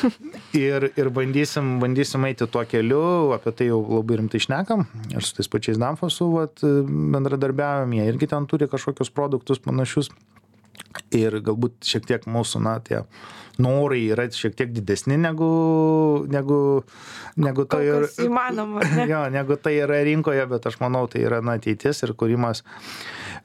Ir 0.56 0.90
ir 0.92 1.10
bandysim 1.14 1.78
bandysim 1.80 2.26
eiti 2.28 2.48
tuo 2.50 2.64
keliu 2.68 3.32
apie 3.36 3.54
tai 3.56 3.70
jau 3.70 3.80
labai 3.86 4.20
rimtai 4.20 4.40
šnekam 4.42 4.84
ir 5.14 5.24
su 5.24 5.36
tais 5.36 5.48
pačiais 5.50 5.78
danfosu 5.80 6.26
vat 6.34 6.64
bendradarbiaujam 6.64 7.94
jie 7.96 8.08
irgi 8.10 8.28
ten 8.32 8.48
turi 8.50 8.68
kažkokius 8.70 9.12
produktus 9.14 9.62
panašius 9.62 10.10
ir 11.16 11.40
galbūt 11.44 11.86
šiek 11.86 12.08
tiek 12.08 12.26
mūsų 12.30 12.62
na 12.64 12.78
tie 12.84 13.04
norai 13.60 14.02
yra 14.08 14.26
šiek 14.32 14.54
tiek 14.56 14.70
didesni 14.72 15.18
negu 15.20 15.50
negu 16.30 16.60
negu 17.36 17.66
tai 17.68 17.82
ir 17.88 18.06
įmanoma 18.24 18.84
jo 19.12 19.24
negu 19.32 19.58
tai 19.60 19.76
yra 19.82 20.00
rinkoje 20.06 20.46
bet 20.50 20.70
aš 20.70 20.80
manau 20.82 21.06
tai 21.10 21.24
yra 21.26 21.42
na 21.44 21.58
ateitis 21.60 22.04
ir 22.06 22.14
kūrimas 22.16 22.64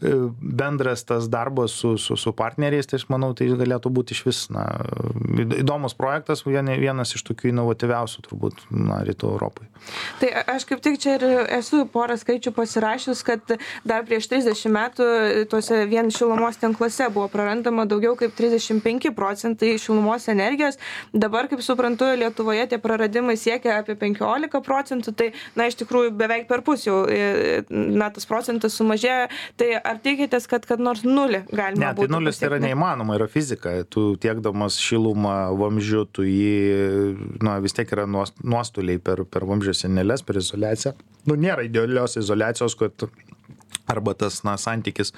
E, 0.01 0.09
bendras 0.41 1.03
tas 1.03 1.29
darbas 1.29 1.71
su, 1.71 1.97
su, 1.97 2.15
su 2.15 2.33
partneriais, 2.33 2.87
tai 2.87 2.99
aš 2.99 3.05
manau, 3.07 3.31
tai 3.37 3.47
galėtų 3.47 3.91
būti 3.95 4.15
iš 4.15 4.21
vis 4.27 4.39
na, 4.51 4.65
įdomus 5.55 5.95
projektas, 5.95 6.43
vienas 6.45 7.15
iš 7.15 7.23
tokių 7.29 7.53
inovatyviausių 7.53 8.23
turbūt 8.27 8.65
na, 8.75 8.99
rytų 9.07 9.31
Europai. 9.37 9.69
Tai 10.19 10.31
aš 10.55 10.65
kaip 10.67 10.83
tik 10.83 10.99
čia 10.99 11.15
ir 11.15 11.25
esu 11.59 11.85
porą 11.91 12.17
skaičių 12.19 12.51
pasirašęs, 12.57 13.23
kad 13.27 13.55
dar 13.87 14.03
prieš 14.07 14.27
30 14.33 14.73
metų 14.75 15.07
tuose 15.51 15.85
vien 15.87 16.11
šilumos 16.11 16.59
tinkluose 16.59 17.07
buvo 17.15 17.29
prarandama 17.55 17.85
daugiau 17.85 18.15
kaip 18.15 18.33
35 18.35 19.11
procentai 19.15 19.77
šilumos 19.79 20.27
energijos. 20.27 20.77
Dabar, 21.13 21.47
kaip 21.47 21.61
suprantu, 21.63 22.05
Lietuvoje 22.15 22.67
tie 22.69 22.79
praradimai 22.79 23.37
siekia 23.37 23.79
apie 23.79 23.95
15 23.95 24.61
procentų, 24.65 25.13
tai 25.15 25.31
na 25.55 25.67
iš 25.69 25.77
tikrųjų 25.81 26.11
beveik 26.17 26.47
per 26.47 26.63
pusę 26.65 26.89
jau 26.89 26.97
e, 27.07 27.63
na, 27.69 28.09
tas 28.13 28.27
procentas 28.27 28.75
sumažėjo. 28.75 29.29
Tai 29.57 29.69
ar 29.79 29.99
tikitės, 30.03 30.47
kad 30.51 30.65
kad 30.67 30.79
nors 30.79 31.05
nulį 31.05 31.45
galima? 31.51 31.91
Ne, 31.91 31.93
tai 31.95 32.09
nulis 32.11 32.39
tai 32.39 32.49
yra 32.51 32.61
neįmanoma, 32.63 33.17
yra 33.19 33.29
fizika. 33.31 33.77
Tu 33.89 34.15
tiekdamas 34.21 34.79
šilumą 34.81 35.55
vamzdžiu, 35.59 36.05
tu 36.11 36.25
jį, 36.27 37.15
na, 37.45 37.59
vis 37.63 37.75
tiek 37.75 37.91
yra 37.95 38.07
nuostoliai 38.09 38.99
per, 38.99 39.23
per 39.29 39.47
vamzdžio 39.47 39.75
senelės, 39.85 40.25
per 40.25 40.41
izolaciją. 40.41 40.95
Nu, 41.25 41.37
nėra 41.39 41.65
idealios 41.65 42.19
izolacijos, 42.19 42.75
kad 42.77 43.07
arba 43.87 44.13
tas 44.13 44.43
na 44.43 44.57
santykis 44.57 45.13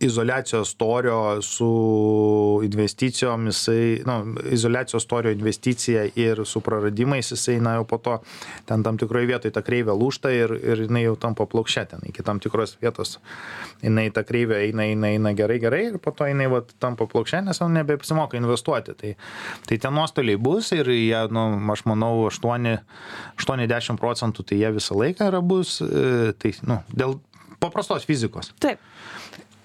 izoliacijos 0.00 0.70
storio 0.70 1.42
su 1.42 2.60
investicijom 2.64 3.46
jisai 3.46 4.02
nu 4.06 4.36
izoliacijos 4.50 5.02
storio 5.02 5.32
investicija 5.32 6.06
ir 6.14 6.42
su 6.44 6.60
praradimais 6.60 7.30
jisai 7.30 7.60
na 7.60 7.74
jau 7.74 7.84
po 7.84 7.98
to 7.98 8.18
ten 8.64 8.82
tam 8.82 8.98
tikroj 8.98 9.26
vietoj 9.26 9.52
ta 9.54 9.62
kreivė 9.62 9.96
lūžta 9.98 10.32
ir 10.34 10.54
ir 10.62 10.84
jinai 10.86 11.04
jau 11.04 11.16
tampa 11.20 11.46
plokščia 11.50 11.84
ten 11.90 12.04
iki 12.08 12.24
tam 12.26 12.40
tikros 12.40 12.76
vietos. 12.82 13.18
Jinai 13.84 14.08
ta 14.14 14.24
kreivė 14.26 14.60
eina 14.68 14.86
eina 14.88 15.10
eina 15.14 15.34
gerai 15.36 15.58
gerai 15.62 15.82
ir 15.90 15.98
po 16.02 16.12
to 16.16 16.28
jinai 16.28 16.48
vat 16.52 16.72
tampa 16.82 17.06
plokščia 17.10 17.42
nes 17.44 17.60
jau 17.60 17.68
nebeapsimoka 17.72 18.38
investuoti. 18.40 18.96
Tai 19.00 19.14
tai 19.68 19.78
tie 19.78 19.92
nuostoliai 19.92 20.40
bus 20.40 20.72
ir 20.76 20.90
jie 20.94 21.24
nu 21.34 21.44
aš 21.74 21.84
manau 21.90 22.26
aštuoni 22.30 22.76
aštuoni 23.36 23.68
dešim 23.70 24.00
procentų 24.00 24.48
tai 24.48 24.60
jie 24.62 24.72
visą 24.78 24.98
laiką 24.98 25.30
yra 25.32 25.42
bus 25.44 25.80
e, 25.84 26.32
tai 26.38 26.54
nu 26.68 26.80
dėl 26.92 27.18
paprastos 27.64 28.06
fizikos. 28.08 28.52
Taip. 28.62 28.82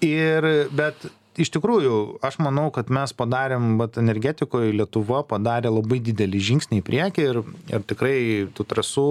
Ir, 0.00 0.46
bet 0.72 1.10
iš 1.40 1.50
tikrųjų, 1.54 1.96
aš 2.26 2.38
manau, 2.42 2.68
kad 2.74 2.90
mes 2.92 3.12
padarėm, 3.16 3.76
bet 3.80 3.98
energetikoje 4.00 4.72
Lietuva 4.74 5.22
padarė 5.28 5.70
labai 5.72 6.00
didelį 6.04 6.40
žingsnį 6.48 6.80
į 6.80 6.86
priekį 6.86 7.26
ir, 7.26 7.40
ir 7.70 7.84
tikrai 7.88 8.16
tų 8.56 8.66
trasų 8.72 9.10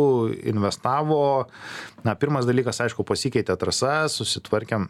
investavo. 0.51 1.21
Na, 2.05 2.15
pirmas 2.19 2.47
dalykas, 2.49 2.81
aišku, 2.85 3.05
pasikeitė 3.07 3.55
trasas, 3.59 4.17
susitvarkėm 4.19 4.89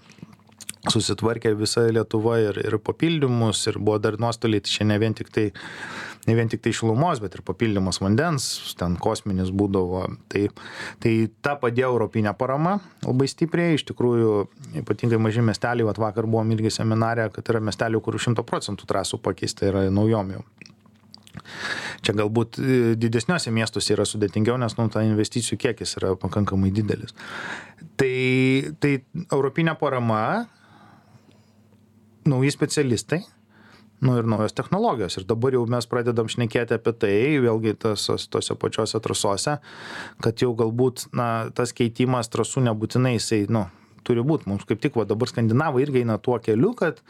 susitvarkė 0.88 1.52
visa 1.60 1.84
Lietuva 1.92 2.38
ir, 2.40 2.62
ir 2.64 2.78
papildymus, 2.80 3.66
ir 3.68 3.80
buvo 3.82 3.98
dar 4.00 4.16
nuostoliai, 4.22 4.64
tai 4.64 4.72
čia 4.78 4.88
ne 4.88 5.00
vien 5.02 5.18
tik 5.18 5.34
tai 5.36 5.50
ne 6.28 6.36
vien 6.38 6.50
tiktai 6.52 6.72
šilumos, 6.76 7.22
bet 7.24 7.36
ir 7.38 7.44
papildymas 7.46 8.00
vandens, 8.04 8.46
ten 8.80 8.96
kosminis 9.02 9.52
būdavo. 9.56 10.04
Tai, 10.32 10.46
tai 11.04 11.14
ta 11.46 11.56
padėjo 11.60 11.94
Europinė 11.94 12.34
parama 12.38 12.78
labai 13.06 13.30
stipriai, 13.32 13.78
iš 13.78 13.88
tikrųjų 13.90 14.34
ypatingai 14.84 15.20
maži 15.22 15.44
miesteliai, 15.46 15.88
vat, 15.88 16.02
vakar 16.02 16.30
buvom 16.30 16.52
irgi 16.56 16.74
seminarė, 16.80 17.30
kad 17.36 17.50
yra 17.54 17.64
miestelių, 17.64 18.04
kur 18.06 18.20
100 18.20 18.46
procentų 18.48 18.90
trasų 18.90 19.22
pakeista 19.26 19.70
yra 19.72 19.88
naujom 19.94 20.36
jau. 20.38 20.44
Čia 22.06 22.14
galbūt 22.18 22.60
e, 22.60 22.78
didesniuose 23.00 23.52
miestuose 23.56 23.94
yra 23.96 24.06
sudėtingiau, 24.08 24.58
nes 24.60 24.76
nu, 24.78 24.88
ta 24.92 25.04
investicijų 25.06 25.60
kiekis 25.64 25.98
yra 26.00 26.14
pakankamai 26.20 26.72
didelis. 26.76 27.16
Tai, 28.00 28.16
tai 28.84 28.94
europinė 29.30 29.76
parama, 29.80 30.22
nauji 32.28 32.52
specialistai, 32.56 33.22
nu 34.02 34.16
ir 34.20 34.28
naujos 34.28 34.56
technologijos 34.56 35.18
ir 35.20 35.26
dabar 35.28 35.56
jau 35.56 35.66
mes 35.68 35.88
pradedam 35.92 36.30
šnekėti 36.32 36.78
apie 36.78 36.94
tai 36.96 37.16
vėlgi 37.44 37.76
tas 37.84 38.06
tose 38.32 38.56
pačiose 38.56 39.02
trasose 39.04 39.58
kad 40.24 40.44
jau 40.44 40.54
galbūt 40.56 41.10
na 41.16 41.50
tas 41.56 41.76
keitimas 41.76 42.32
trasų 42.32 42.64
nebūtinai 42.70 43.18
jisai 43.18 43.42
nu 43.52 43.66
turi 44.08 44.24
būt 44.24 44.48
mums 44.48 44.64
kaip 44.70 44.80
tik 44.80 44.96
va 44.96 45.04
dabar 45.10 45.28
skandinavai 45.28 45.84
irgi 45.84 46.06
eina 46.06 46.16
tuo 46.24 46.40
keliu 46.40 46.72
kad 46.80 47.04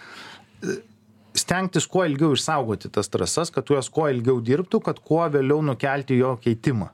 stengtis 1.38 1.88
kuo 1.88 2.06
ilgiau 2.08 2.34
išsaugoti 2.36 2.92
tas 2.94 3.10
trasas, 3.12 3.52
kad 3.54 3.68
tu 3.68 3.78
jas 3.78 3.90
kuo 3.94 4.08
ilgiau 4.12 4.40
dirbtų, 4.44 4.82
kad 4.86 5.00
kuo 5.06 5.22
vėliau 5.32 5.62
nukelti 5.66 6.18
jo 6.20 6.36
keitimą. 6.44 6.90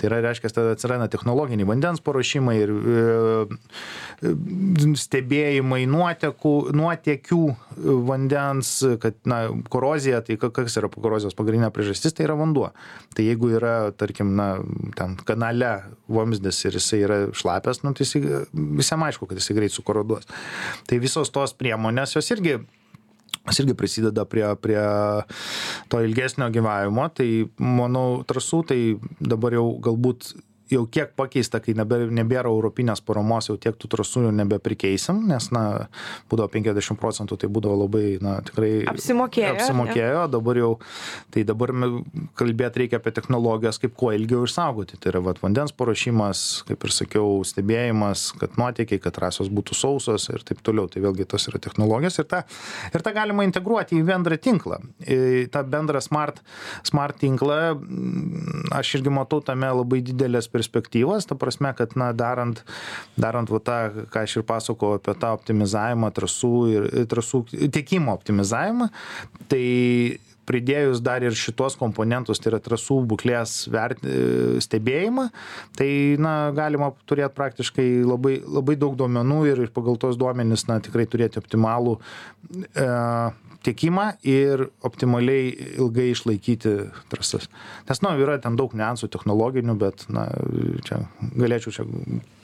Tai 0.00 0.08
yra, 0.08 0.20
reiškia, 0.24 0.48
tada 0.56 0.72
atsiranda 0.72 1.10
technologiniai 1.12 1.68
vandens 1.68 2.00
paruošimai 2.04 2.54
ir 2.56 2.70
e, 2.72 4.32
stebėjimai 4.96 5.82
nuotekų, 5.90 6.54
nuotiekių 6.76 7.40
vandens, 8.08 8.72
kad, 9.02 9.18
na, 9.28 9.42
korozija, 9.72 10.22
tai 10.24 10.38
kas 10.40 10.78
yra 10.80 10.88
korozijos 10.94 11.36
pagrindinė 11.36 11.68
priežastis, 11.76 12.16
tai 12.16 12.24
yra 12.30 12.38
vanduo. 12.40 12.70
Tai 13.12 13.28
jeigu 13.28 13.52
yra, 13.58 13.76
tarkim, 13.92 14.32
na, 14.40 14.48
ten 14.96 15.18
kanale 15.28 15.74
vamzdis 16.08 16.64
ir 16.64 16.80
jisai 16.80 17.04
yra 17.04 17.20
šlapęs, 17.36 17.84
nu, 17.84 17.92
tai 17.92 18.08
jisai, 18.08 18.46
visiems 18.80 19.10
aišku, 19.10 19.28
kad 19.28 19.42
jisai 19.42 19.58
greit 19.60 19.76
sukoroduos. 19.76 20.28
Tai 20.88 21.02
visos 21.04 21.32
tos 21.34 21.52
priemonės 21.60 22.16
jos 22.16 22.32
irgi 22.32 22.62
kas 23.46 23.60
irgi 23.62 23.74
prisideda 23.78 24.26
prie, 24.28 24.44
prie 24.62 24.82
to 25.90 26.02
ilgesnio 26.04 26.50
gyvavimo. 26.54 27.08
Tai 27.16 27.28
manau, 27.58 28.22
trasų 28.28 28.62
tai 28.70 28.80
dabar 29.20 29.56
jau 29.56 29.66
galbūt 29.82 30.32
jau 30.70 30.84
kiek 30.90 31.12
pakeista, 31.18 31.60
kai 31.62 31.74
nebėra, 31.78 32.08
nebėra 32.14 32.50
europinės 32.50 33.02
paramos, 33.04 33.48
jau 33.50 33.56
tiek 33.60 33.76
tų 33.78 33.90
trasų 33.94 34.24
jau 34.26 34.32
nebeprikeisim, 34.34 35.22
nes, 35.30 35.50
na, 35.54 35.64
būdavo 36.30 36.50
50 36.54 36.98
procentų, 37.00 37.38
tai 37.40 37.50
būdavo 37.52 37.82
labai, 37.84 38.04
na, 38.22 38.36
tikrai 38.46 38.70
apsimokėjo. 38.90 39.52
Apsimokėjo, 39.56 40.22
ne? 40.24 40.32
dabar 40.32 40.60
jau, 40.60 40.70
tai 41.34 41.44
dabar 41.48 41.72
kalbėti 42.38 42.84
reikia 42.84 43.00
apie 43.00 43.12
technologijas, 43.16 43.80
kaip 43.82 43.96
kuo 43.98 44.12
ilgiau 44.16 44.44
išsaugoti. 44.46 44.98
Tai 45.00 45.12
yra 45.12 45.22
vat, 45.30 45.40
vandens 45.42 45.74
paruošimas, 45.76 46.44
kaip 46.68 46.86
ir 46.86 46.94
sakiau, 46.94 47.40
stebėjimas, 47.46 48.30
kad 48.40 48.56
nuotėkiai, 48.60 49.02
kad 49.02 49.16
trasos 49.16 49.50
būtų 49.52 49.76
sausos 49.78 50.28
ir 50.32 50.44
taip 50.46 50.62
toliau. 50.66 50.88
Tai 50.90 51.02
vėlgi 51.04 51.28
tos 51.30 51.48
yra 51.50 51.60
technologijos 51.62 52.20
ir 52.22 52.28
tą, 52.30 52.42
ir 52.94 53.06
tą 53.06 53.14
galima 53.16 53.46
integruoti 53.48 53.98
į 53.98 54.06
bendrą 54.08 54.38
tinklą. 54.40 54.80
Į 55.04 55.48
tą 55.52 55.64
bendrą 55.70 56.02
smart, 56.04 56.40
smart 56.86 57.18
tinklą 57.20 57.60
aš 58.76 58.94
irgi 58.98 59.12
matau 59.14 59.40
tame 59.44 59.68
labai 59.74 60.00
didelės 60.04 60.46
perspektyvos 60.48 60.59
perspektyvos, 60.60 61.28
ta 61.28 61.36
prasme, 61.40 61.72
kad, 61.76 61.96
na, 61.98 62.12
darant, 62.16 62.62
darant 63.20 63.50
va, 63.50 63.60
tą, 63.64 64.06
ką 64.12 64.24
aš 64.26 64.40
ir 64.40 64.46
pasakojau 64.48 65.00
apie 65.00 65.16
tą 65.20 65.32
optimizavimą 65.38 66.12
trasų 66.16 66.54
ir 66.74 66.90
trasų 67.10 67.44
tiekimo 67.72 68.14
optimizavimą, 68.18 68.90
tai 69.50 69.64
pridėjus 70.48 71.02
dar 71.04 71.24
ir 71.24 71.36
šitos 71.36 71.76
komponentus, 71.80 72.40
tai 72.40 72.52
yra 72.52 72.62
trasų 72.62 73.00
būklės 73.10 73.56
vert, 73.72 74.02
stebėjimą, 74.64 75.28
tai 75.78 75.90
na, 76.22 76.34
galima 76.56 76.92
turėti 77.10 77.36
praktiškai 77.36 77.88
labai, 78.06 78.38
labai 78.44 78.78
daug 78.80 78.96
duomenų 78.98 79.42
ir 79.50 79.62
pagal 79.74 80.00
tos 80.00 80.18
duomenys 80.20 80.66
na, 80.70 80.80
tikrai 80.84 81.06
turėti 81.10 81.40
optimalų 81.42 81.98
e, 82.74 82.88
tiekimą 83.64 84.06
ir 84.24 84.66
optimaliai 84.86 85.50
ilgai 85.76 86.10
išlaikyti 86.14 86.72
trasas. 87.12 87.48
Nes, 87.88 88.00
na, 88.04 88.14
yra 88.20 88.38
ten 88.40 88.56
daug 88.58 88.72
niuansų 88.76 89.10
technologinių, 89.12 89.76
bet, 89.80 90.06
na, 90.12 90.26
čia 90.86 91.02
galėčiau 91.36 91.74
čia 91.74 91.86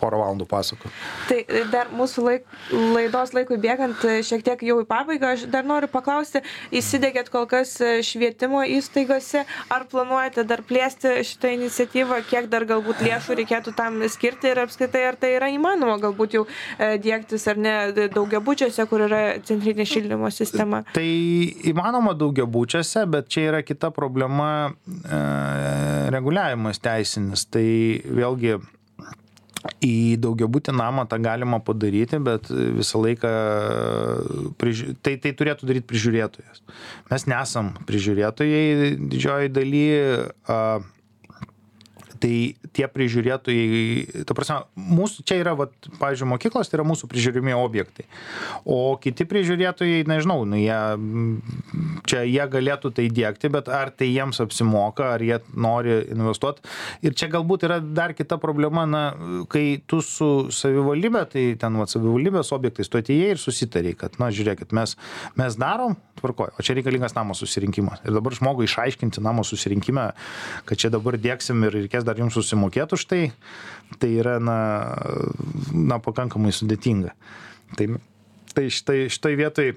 porą 0.01 0.21
valandų 0.21 0.49
pasakoti. 0.51 0.93
Tai 1.31 1.63
dar 1.73 1.93
mūsų 1.97 2.27
laik, 2.27 2.51
laidos 2.73 3.33
laikui 3.37 3.59
bėgant 3.63 4.05
šiek 4.27 4.45
tiek 4.47 4.67
jau 4.69 4.81
į 4.83 4.89
pabaigą, 4.91 5.33
aš 5.37 5.47
dar 5.53 5.67
noriu 5.69 5.89
paklausti, 5.93 6.45
įsidėgėt 6.77 7.33
kol 7.33 7.49
kas 7.51 7.79
švietimo 8.05 8.63
įstaigose, 8.77 9.45
ar 9.73 9.87
planuojate 9.91 10.45
dar 10.49 10.63
plėsti 10.67 11.17
šitą 11.27 11.53
iniciatyvą, 11.57 12.21
kiek 12.31 12.51
dar 12.53 12.67
galbūt 12.69 13.03
lėšų 13.07 13.39
reikėtų 13.41 13.75
tam 13.79 14.01
skirti 14.13 14.53
ir 14.53 14.63
apskritai, 14.65 15.07
ar 15.11 15.19
tai 15.21 15.35
yra 15.37 15.51
įmanoma 15.55 15.99
galbūt 16.03 16.39
jau 16.39 16.45
e, 16.47 16.97
dėktis 17.03 17.47
ar 17.53 17.61
ne 17.61 17.75
daugiabučiuose, 18.15 18.87
kur 18.91 19.07
yra 19.09 19.23
centrinė 19.47 19.87
šildymo 19.89 20.31
sistema? 20.35 20.83
Tai 20.97 21.07
įmanoma 21.73 22.17
daugiabučiuose, 22.19 23.07
bet 23.13 23.31
čia 23.33 23.49
yra 23.51 23.63
kita 23.67 23.93
problema 23.95 24.51
e, 24.69 25.21
reguliavimas 26.15 26.83
teisinis. 26.83 27.47
Tai 27.51 27.67
vėlgi 28.07 28.57
į 29.85 30.17
daugiabutį 30.23 30.75
namą 30.77 31.07
tą 31.11 31.19
galima 31.23 31.61
padaryti, 31.65 32.21
bet 32.23 32.51
visą 32.51 33.03
laiką 33.05 33.33
priži... 34.61 34.95
tai, 35.03 35.17
tai 35.23 35.33
turėtų 35.37 35.69
daryti 35.69 35.89
prižiūrėtojas. 35.93 36.63
Mes 37.13 37.27
nesam 37.31 37.73
prižiūrėtojai 37.89 38.93
didžioji 39.13 39.55
daly. 39.55 39.87
A, 40.51 40.61
tai 42.21 42.57
tie 42.77 42.87
prižiūrėtojai, 42.91 44.25
ta 44.29 44.37
prasme, 44.37 44.59
mūsų 44.77 45.25
čia 45.27 45.41
yra, 45.43 45.55
vat, 45.59 45.75
pavyzdžiui, 46.01 46.29
mokyklos, 46.33 46.71
tai 46.71 46.81
yra 46.81 46.87
mūsų 46.89 47.09
prižiūrimi 47.11 47.55
objektai. 47.57 48.07
O 48.65 48.97
kiti 49.03 49.27
prižiūrėtojai, 49.29 50.07
nežinau, 50.09 50.43
nu, 50.49 50.59
jie, 50.61 50.79
čia 52.09 52.25
jie 52.27 52.49
galėtų 52.53 52.93
tai 52.97 53.09
dėkti, 53.13 53.51
bet 53.53 53.71
ar 53.73 53.93
tai 53.95 54.11
jiems 54.11 54.41
apsimoka, 54.45 55.13
ar 55.17 55.25
jie 55.25 55.41
nori 55.55 55.99
investuoti. 56.15 56.65
Ir 57.07 57.17
čia 57.19 57.31
galbūt 57.33 57.69
yra 57.69 57.81
dar 57.81 58.17
kita 58.17 58.41
problema, 58.43 58.87
na, 58.89 59.05
kai 59.53 59.83
tu 59.87 60.03
su 60.05 60.49
savivaldybė, 60.55 61.27
tai 61.33 61.47
ten, 61.61 61.79
vat, 61.81 61.93
savivaldybės 61.93 62.53
objektais, 62.57 62.91
tu 62.91 63.01
atėjai 63.01 63.35
ir 63.35 63.43
susitariai, 63.43 63.97
kad, 63.99 64.19
na, 64.23 64.33
žiūrėkit, 64.35 64.75
mes, 64.77 64.97
mes 65.39 65.61
darom, 65.61 65.97
tvarkoju, 66.21 66.57
o 66.57 66.65
čia 66.65 66.77
reikalingas 66.79 67.15
namo 67.17 67.37
susirinkimas. 67.37 68.01
Ir 68.07 68.17
dabar 68.17 68.35
žmogui 68.37 68.67
išaiškinti 68.69 69.23
namo 69.25 69.45
susirinkimą, 69.47 70.07
kad 70.69 70.81
čia 70.81 70.91
dabar 70.93 71.19
dėksim 71.21 71.67
ir 71.67 71.77
reikės 71.83 72.06
dar 72.07 72.21
jums 72.21 72.37
susimokėti 72.39 72.97
už 72.97 73.07
tai, 73.11 73.21
tai 74.01 74.13
yra, 74.21 74.37
na, 74.43 74.59
na 75.73 75.99
pakankamai 76.03 76.55
sudėtinga. 76.55 77.13
Tai, 77.77 77.89
tai 78.55 78.69
štai, 78.73 79.07
štai 79.13 79.35
vietoj 79.39 79.75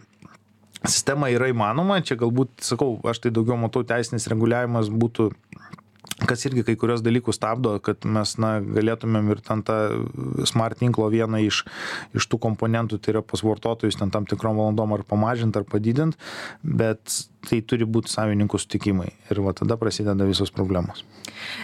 sistema 0.88 1.30
yra 1.34 1.50
įmanoma, 1.52 2.00
čia 2.06 2.16
galbūt, 2.20 2.62
sakau, 2.64 2.98
aš 3.10 3.24
tai 3.26 3.34
daugiau 3.36 3.58
matau 3.60 3.84
teisinis 3.88 4.30
reguliavimas 4.32 4.92
būtų 4.94 5.32
kas 6.28 6.46
irgi 6.48 6.66
kai 6.68 6.76
kurios 6.80 7.04
dalykus 7.06 7.40
stabdo, 7.40 7.76
kad 7.84 8.06
mes 8.08 8.36
na, 8.42 8.58
galėtumėm 8.64 9.32
ir 9.34 9.42
ten 9.46 9.64
tą 9.66 9.78
smart 10.50 10.80
tinklo 10.82 11.08
vieną 11.12 11.42
iš, 11.46 11.64
iš 12.18 12.28
tų 12.32 12.42
komponentų, 12.44 13.00
tai 13.00 13.16
yra 13.16 13.24
pas 13.26 13.44
vartotojus 13.46 14.00
ten 14.00 14.12
tam 14.14 14.28
tikrom 14.30 14.60
valandom 14.60 14.98
ar 14.98 15.06
pamažinti 15.08 15.62
ar 15.62 15.68
padidinti, 15.70 16.20
bet 16.64 17.22
tai 17.48 17.62
turi 17.64 17.88
būti 17.88 18.12
savininkų 18.12 18.60
sutikimai 18.60 19.14
ir 19.32 19.42
va 19.46 19.54
tada 19.56 19.78
prasideda 19.80 20.28
visos 20.28 20.52
problemos. 20.52 21.06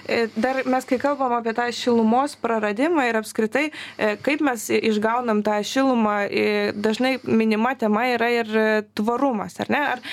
E, 0.07 0.27
dar 0.39 0.61
mes, 0.69 0.87
kai 0.87 0.99
kalbam 1.01 1.35
apie 1.35 1.51
tą 1.57 1.65
šilumos 1.75 2.37
praradimą 2.39 3.09
ir 3.09 3.19
apskritai, 3.19 3.65
e, 3.71 4.13
kaip 4.23 4.43
mes 4.45 4.69
išgaunam 4.77 5.43
tą 5.45 5.57
šilumą, 5.67 6.15
e, 6.29 6.71
dažnai 6.71 7.17
minima 7.27 7.75
tema 7.75 8.07
yra 8.13 8.31
ir 8.31 8.55
tvarumas, 8.95 9.59
ar 9.59 9.73
ne? 9.73 9.83
Ar 9.95 10.05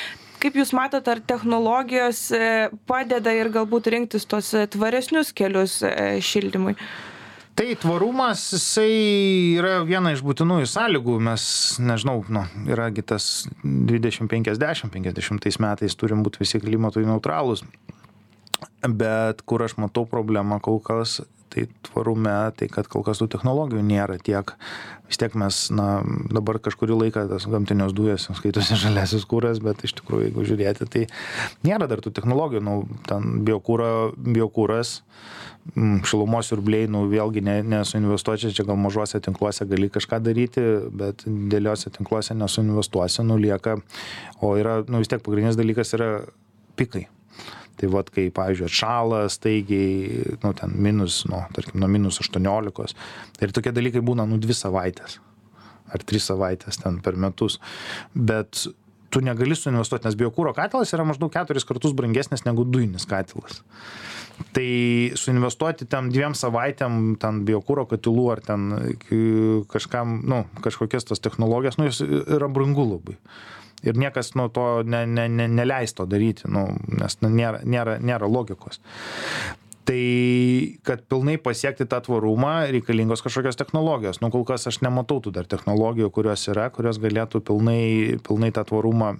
kaip 0.43 0.59
jūs 0.59 0.75
matot 0.75 1.07
ar 1.09 1.23
technologijos 1.23 2.27
e, 2.35 2.69
padeda 2.91 3.33
ir 3.37 3.53
galbūt 3.55 3.91
rinktis 3.95 4.27
tuos 4.27 4.51
e, 4.59 4.67
tvaresnius 4.71 5.33
kelius 5.37 5.81
e, 5.87 5.95
šildymui 6.25 6.77
Tai 7.53 7.75
tvarumas, 7.77 8.47
jisai 8.55 8.93
yra 9.61 9.83
viena 9.85 10.15
iš 10.15 10.23
būtinųjų 10.25 10.71
sąlygų. 10.73 11.19
Mes, 11.21 11.43
nežinau, 11.85 12.23
nu, 12.33 12.47
yragi 12.65 13.05
tas 13.05 13.45
2050, 13.61 14.89
50 14.89 15.61
metais 15.61 15.97
turim 16.01 16.23
būti 16.25 16.41
visi 16.41 16.63
klimatui 16.63 17.05
neutralūs. 17.05 17.67
Bet 18.89 19.45
kur 19.45 19.67
aš 19.67 19.77
matau 19.77 20.07
problemą 20.09 20.63
kol 20.65 20.81
kas, 20.81 21.19
tai 21.53 21.67
tvarume, 21.87 22.35
tai 22.57 22.69
kad 22.73 22.89
kol 22.91 23.05
kas 23.07 23.21
tų 23.21 23.29
technologijų 23.35 23.83
nėra 23.85 24.17
tiek. 24.23 24.55
Vis 25.11 25.21
tiek 25.21 25.35
mes, 25.37 25.59
na, 25.75 26.01
dabar 26.33 26.57
kažkurį 26.63 26.97
laiką 27.05 27.27
tas 27.29 27.45
gamtinios 27.51 27.93
dujas 27.97 28.29
skaitosi 28.39 28.79
žaliasis 28.85 29.27
kūras, 29.29 29.61
bet 29.65 29.85
iš 29.85 29.95
tikrųjų, 30.01 30.31
jeigu 30.31 30.47
žiūrėti, 30.49 30.89
tai 30.89 31.05
nėra 31.69 31.89
dar 31.91 32.03
tų 32.05 32.15
technologijų, 32.17 32.65
nu, 32.65 32.77
ten 33.09 33.43
biokūra, 33.47 33.93
biokūras, 34.17 34.95
mm, 35.75 36.03
šilumos 36.09 36.49
siurbliai, 36.51 36.89
nu, 36.91 37.05
vėlgi 37.13 37.45
ne, 37.45 37.59
nesuinvestuosi, 37.75 38.55
čia 38.57 38.67
gal 38.69 38.81
mažuose 38.81 39.21
tinkluose 39.23 39.69
gali 39.69 39.93
kažką 39.93 40.23
daryti, 40.25 40.67
bet 41.03 41.27
dėliuose 41.27 41.93
tinkluose 41.99 42.39
nesuinvestuosi, 42.39 43.27
nulieka, 43.29 43.79
o 44.41 44.55
yra, 44.61 44.81
nu, 44.89 45.05
vis 45.05 45.13
tiek 45.13 45.25
pagrindinis 45.25 45.61
dalykas 45.61 45.93
yra 45.99 46.15
pikai 46.81 47.07
Tai 47.83 47.91
vad, 47.91 48.13
kai, 48.15 48.29
pavyzdžiui, 48.31 48.69
atšala 48.71 49.25
staigiai, 49.33 50.37
nu, 50.45 50.55
ten 50.55 50.79
minus, 50.79 51.25
nu, 51.27 51.43
tarkim, 51.57 51.83
nuo 51.83 51.91
minus 51.91 52.23
18. 52.23 52.95
Ir 53.43 53.55
tokie 53.57 53.75
dalykai 53.75 54.05
būna, 54.07 54.29
nu, 54.31 54.39
dvi 54.39 54.55
savaitės 54.55 55.19
ar 55.93 56.05
trys 56.07 56.29
savaitės 56.31 56.81
ten 56.83 57.01
per 57.05 57.19
metus. 57.21 57.59
Bet 58.15 58.65
tu 59.13 59.21
negali 59.25 59.57
suinvestuoti, 59.57 60.09
nes 60.09 60.17
biokūro 60.19 60.55
katilas 60.57 60.93
yra 60.97 61.05
maždaug 61.05 61.33
keturis 61.35 61.67
kartus 61.69 61.95
brangesnis 61.97 62.47
negu 62.47 62.65
dujinis 62.65 63.05
katilas. 63.09 63.61
Tai 64.57 64.69
suinvestuoti 65.21 65.87
ten 65.93 66.09
dviem 66.13 66.35
savaitėm, 66.37 67.17
ten 67.21 67.43
biokūro 67.49 67.85
katilų 67.91 68.29
ar 68.33 68.41
ten 68.45 68.71
kažkam, 69.73 70.23
nu, 70.29 70.45
kažkokias 70.65 71.11
tas 71.11 71.21
technologijas, 71.23 71.77
nu, 71.79 71.91
jos 71.91 72.01
yra 72.03 72.49
brangu 72.53 72.89
labai 72.95 73.19
ir 73.83 73.99
niekas 73.99 74.35
nuo 74.39 74.49
to 74.53 74.67
ne, 74.87 75.05
ne, 75.07 75.27
ne, 75.29 75.49
neleis 75.51 75.95
to 75.99 76.07
daryti, 76.09 76.49
nu, 76.51 76.69
nes 77.01 77.19
nu, 77.23 77.33
nėra, 77.33 77.63
nėra, 77.65 77.99
nėra 78.03 78.31
logikos. 78.31 78.81
Tai 79.83 80.03
kad 80.87 81.03
pilnai 81.11 81.41
pasiekti 81.43 81.89
tą 81.91 81.99
tvarumą 82.07 82.69
reikalingos 82.71 83.25
kažkokios 83.25 83.59
technologijos. 83.59 84.21
Nu, 84.23 84.31
kol 84.31 84.45
kas 84.47 84.69
aš 84.71 84.79
nematau 84.85 85.19
tų 85.25 85.33
dar 85.35 85.49
technologijų, 85.51 86.13
kurios 86.15 86.47
yra, 86.53 86.69
kurios 86.71 87.03
galėtų 87.03 87.43
pilnai, 87.49 88.21
pilnai 88.23 88.53
tą 88.55 88.63
tvarumą 88.69 89.17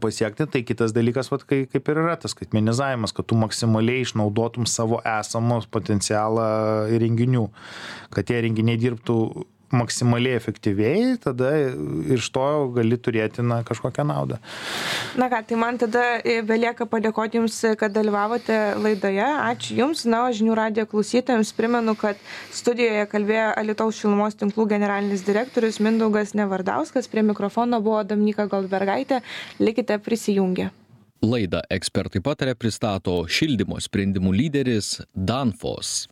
pasiekti, 0.00 0.46
tai 0.48 0.62
kitas 0.64 0.92
dalykas, 0.96 1.28
vat, 1.32 1.44
kai, 1.44 1.64
kaip 1.68 1.88
ir 1.88 2.00
yra 2.00 2.16
tas 2.20 2.32
skaitmenizavimas, 2.32 3.12
kad 3.16 3.26
tu 3.28 3.36
maksimaliai 3.36 4.04
išnaudotum 4.06 4.68
savo 4.68 5.02
esamos 5.04 5.68
potencialą 5.68 6.88
įrenginių, 6.96 7.44
kad 8.14 8.28
tie 8.28 8.40
renginiai 8.44 8.80
dirbtų 8.80 9.18
maksimaliai 9.76 10.36
efektyviai, 10.38 11.16
tada 11.22 11.52
iš 12.16 12.28
to 12.34 12.46
gali 12.76 12.98
turėti 13.00 13.44
na, 13.46 13.62
kažkokią 13.66 14.06
naudą. 14.08 14.38
Na 15.20 15.28
ką, 15.32 15.42
tai 15.48 15.58
man 15.60 15.80
tada 15.80 16.04
e, 16.20 16.40
belieka 16.46 16.88
padėkoti 16.90 17.40
Jums, 17.40 17.58
kad 17.80 17.94
dalyvavote 17.94 18.56
laidoje. 18.80 19.26
Ačiū 19.50 19.80
Jums. 19.80 20.06
Na, 20.08 20.24
o 20.26 20.32
žinių 20.34 20.56
radijo 20.56 20.86
klausytojams 20.90 21.52
primenu, 21.56 21.96
kad 21.98 22.20
studijoje 22.54 23.04
kalbėjo 23.12 23.52
Alitaus 23.60 24.00
šilumos 24.00 24.38
tinklų 24.40 24.68
generalinis 24.76 25.24
direktorius 25.26 25.80
Mindaugas 25.84 26.34
Nevardauskas. 26.38 27.10
Prie 27.12 27.24
mikrofono 27.26 27.82
buvo 27.84 28.02
Dominika 28.06 28.48
Goldbergaitė. 28.50 29.22
Likite 29.62 30.00
prisijungę. 30.02 30.72
Laidą 31.24 31.62
ekspertai 31.72 32.20
patarė 32.20 32.52
pristato 32.60 33.14
šildymo 33.24 33.78
sprendimų 33.80 34.34
lyderis 34.36 34.98
Danfos. 35.16 36.04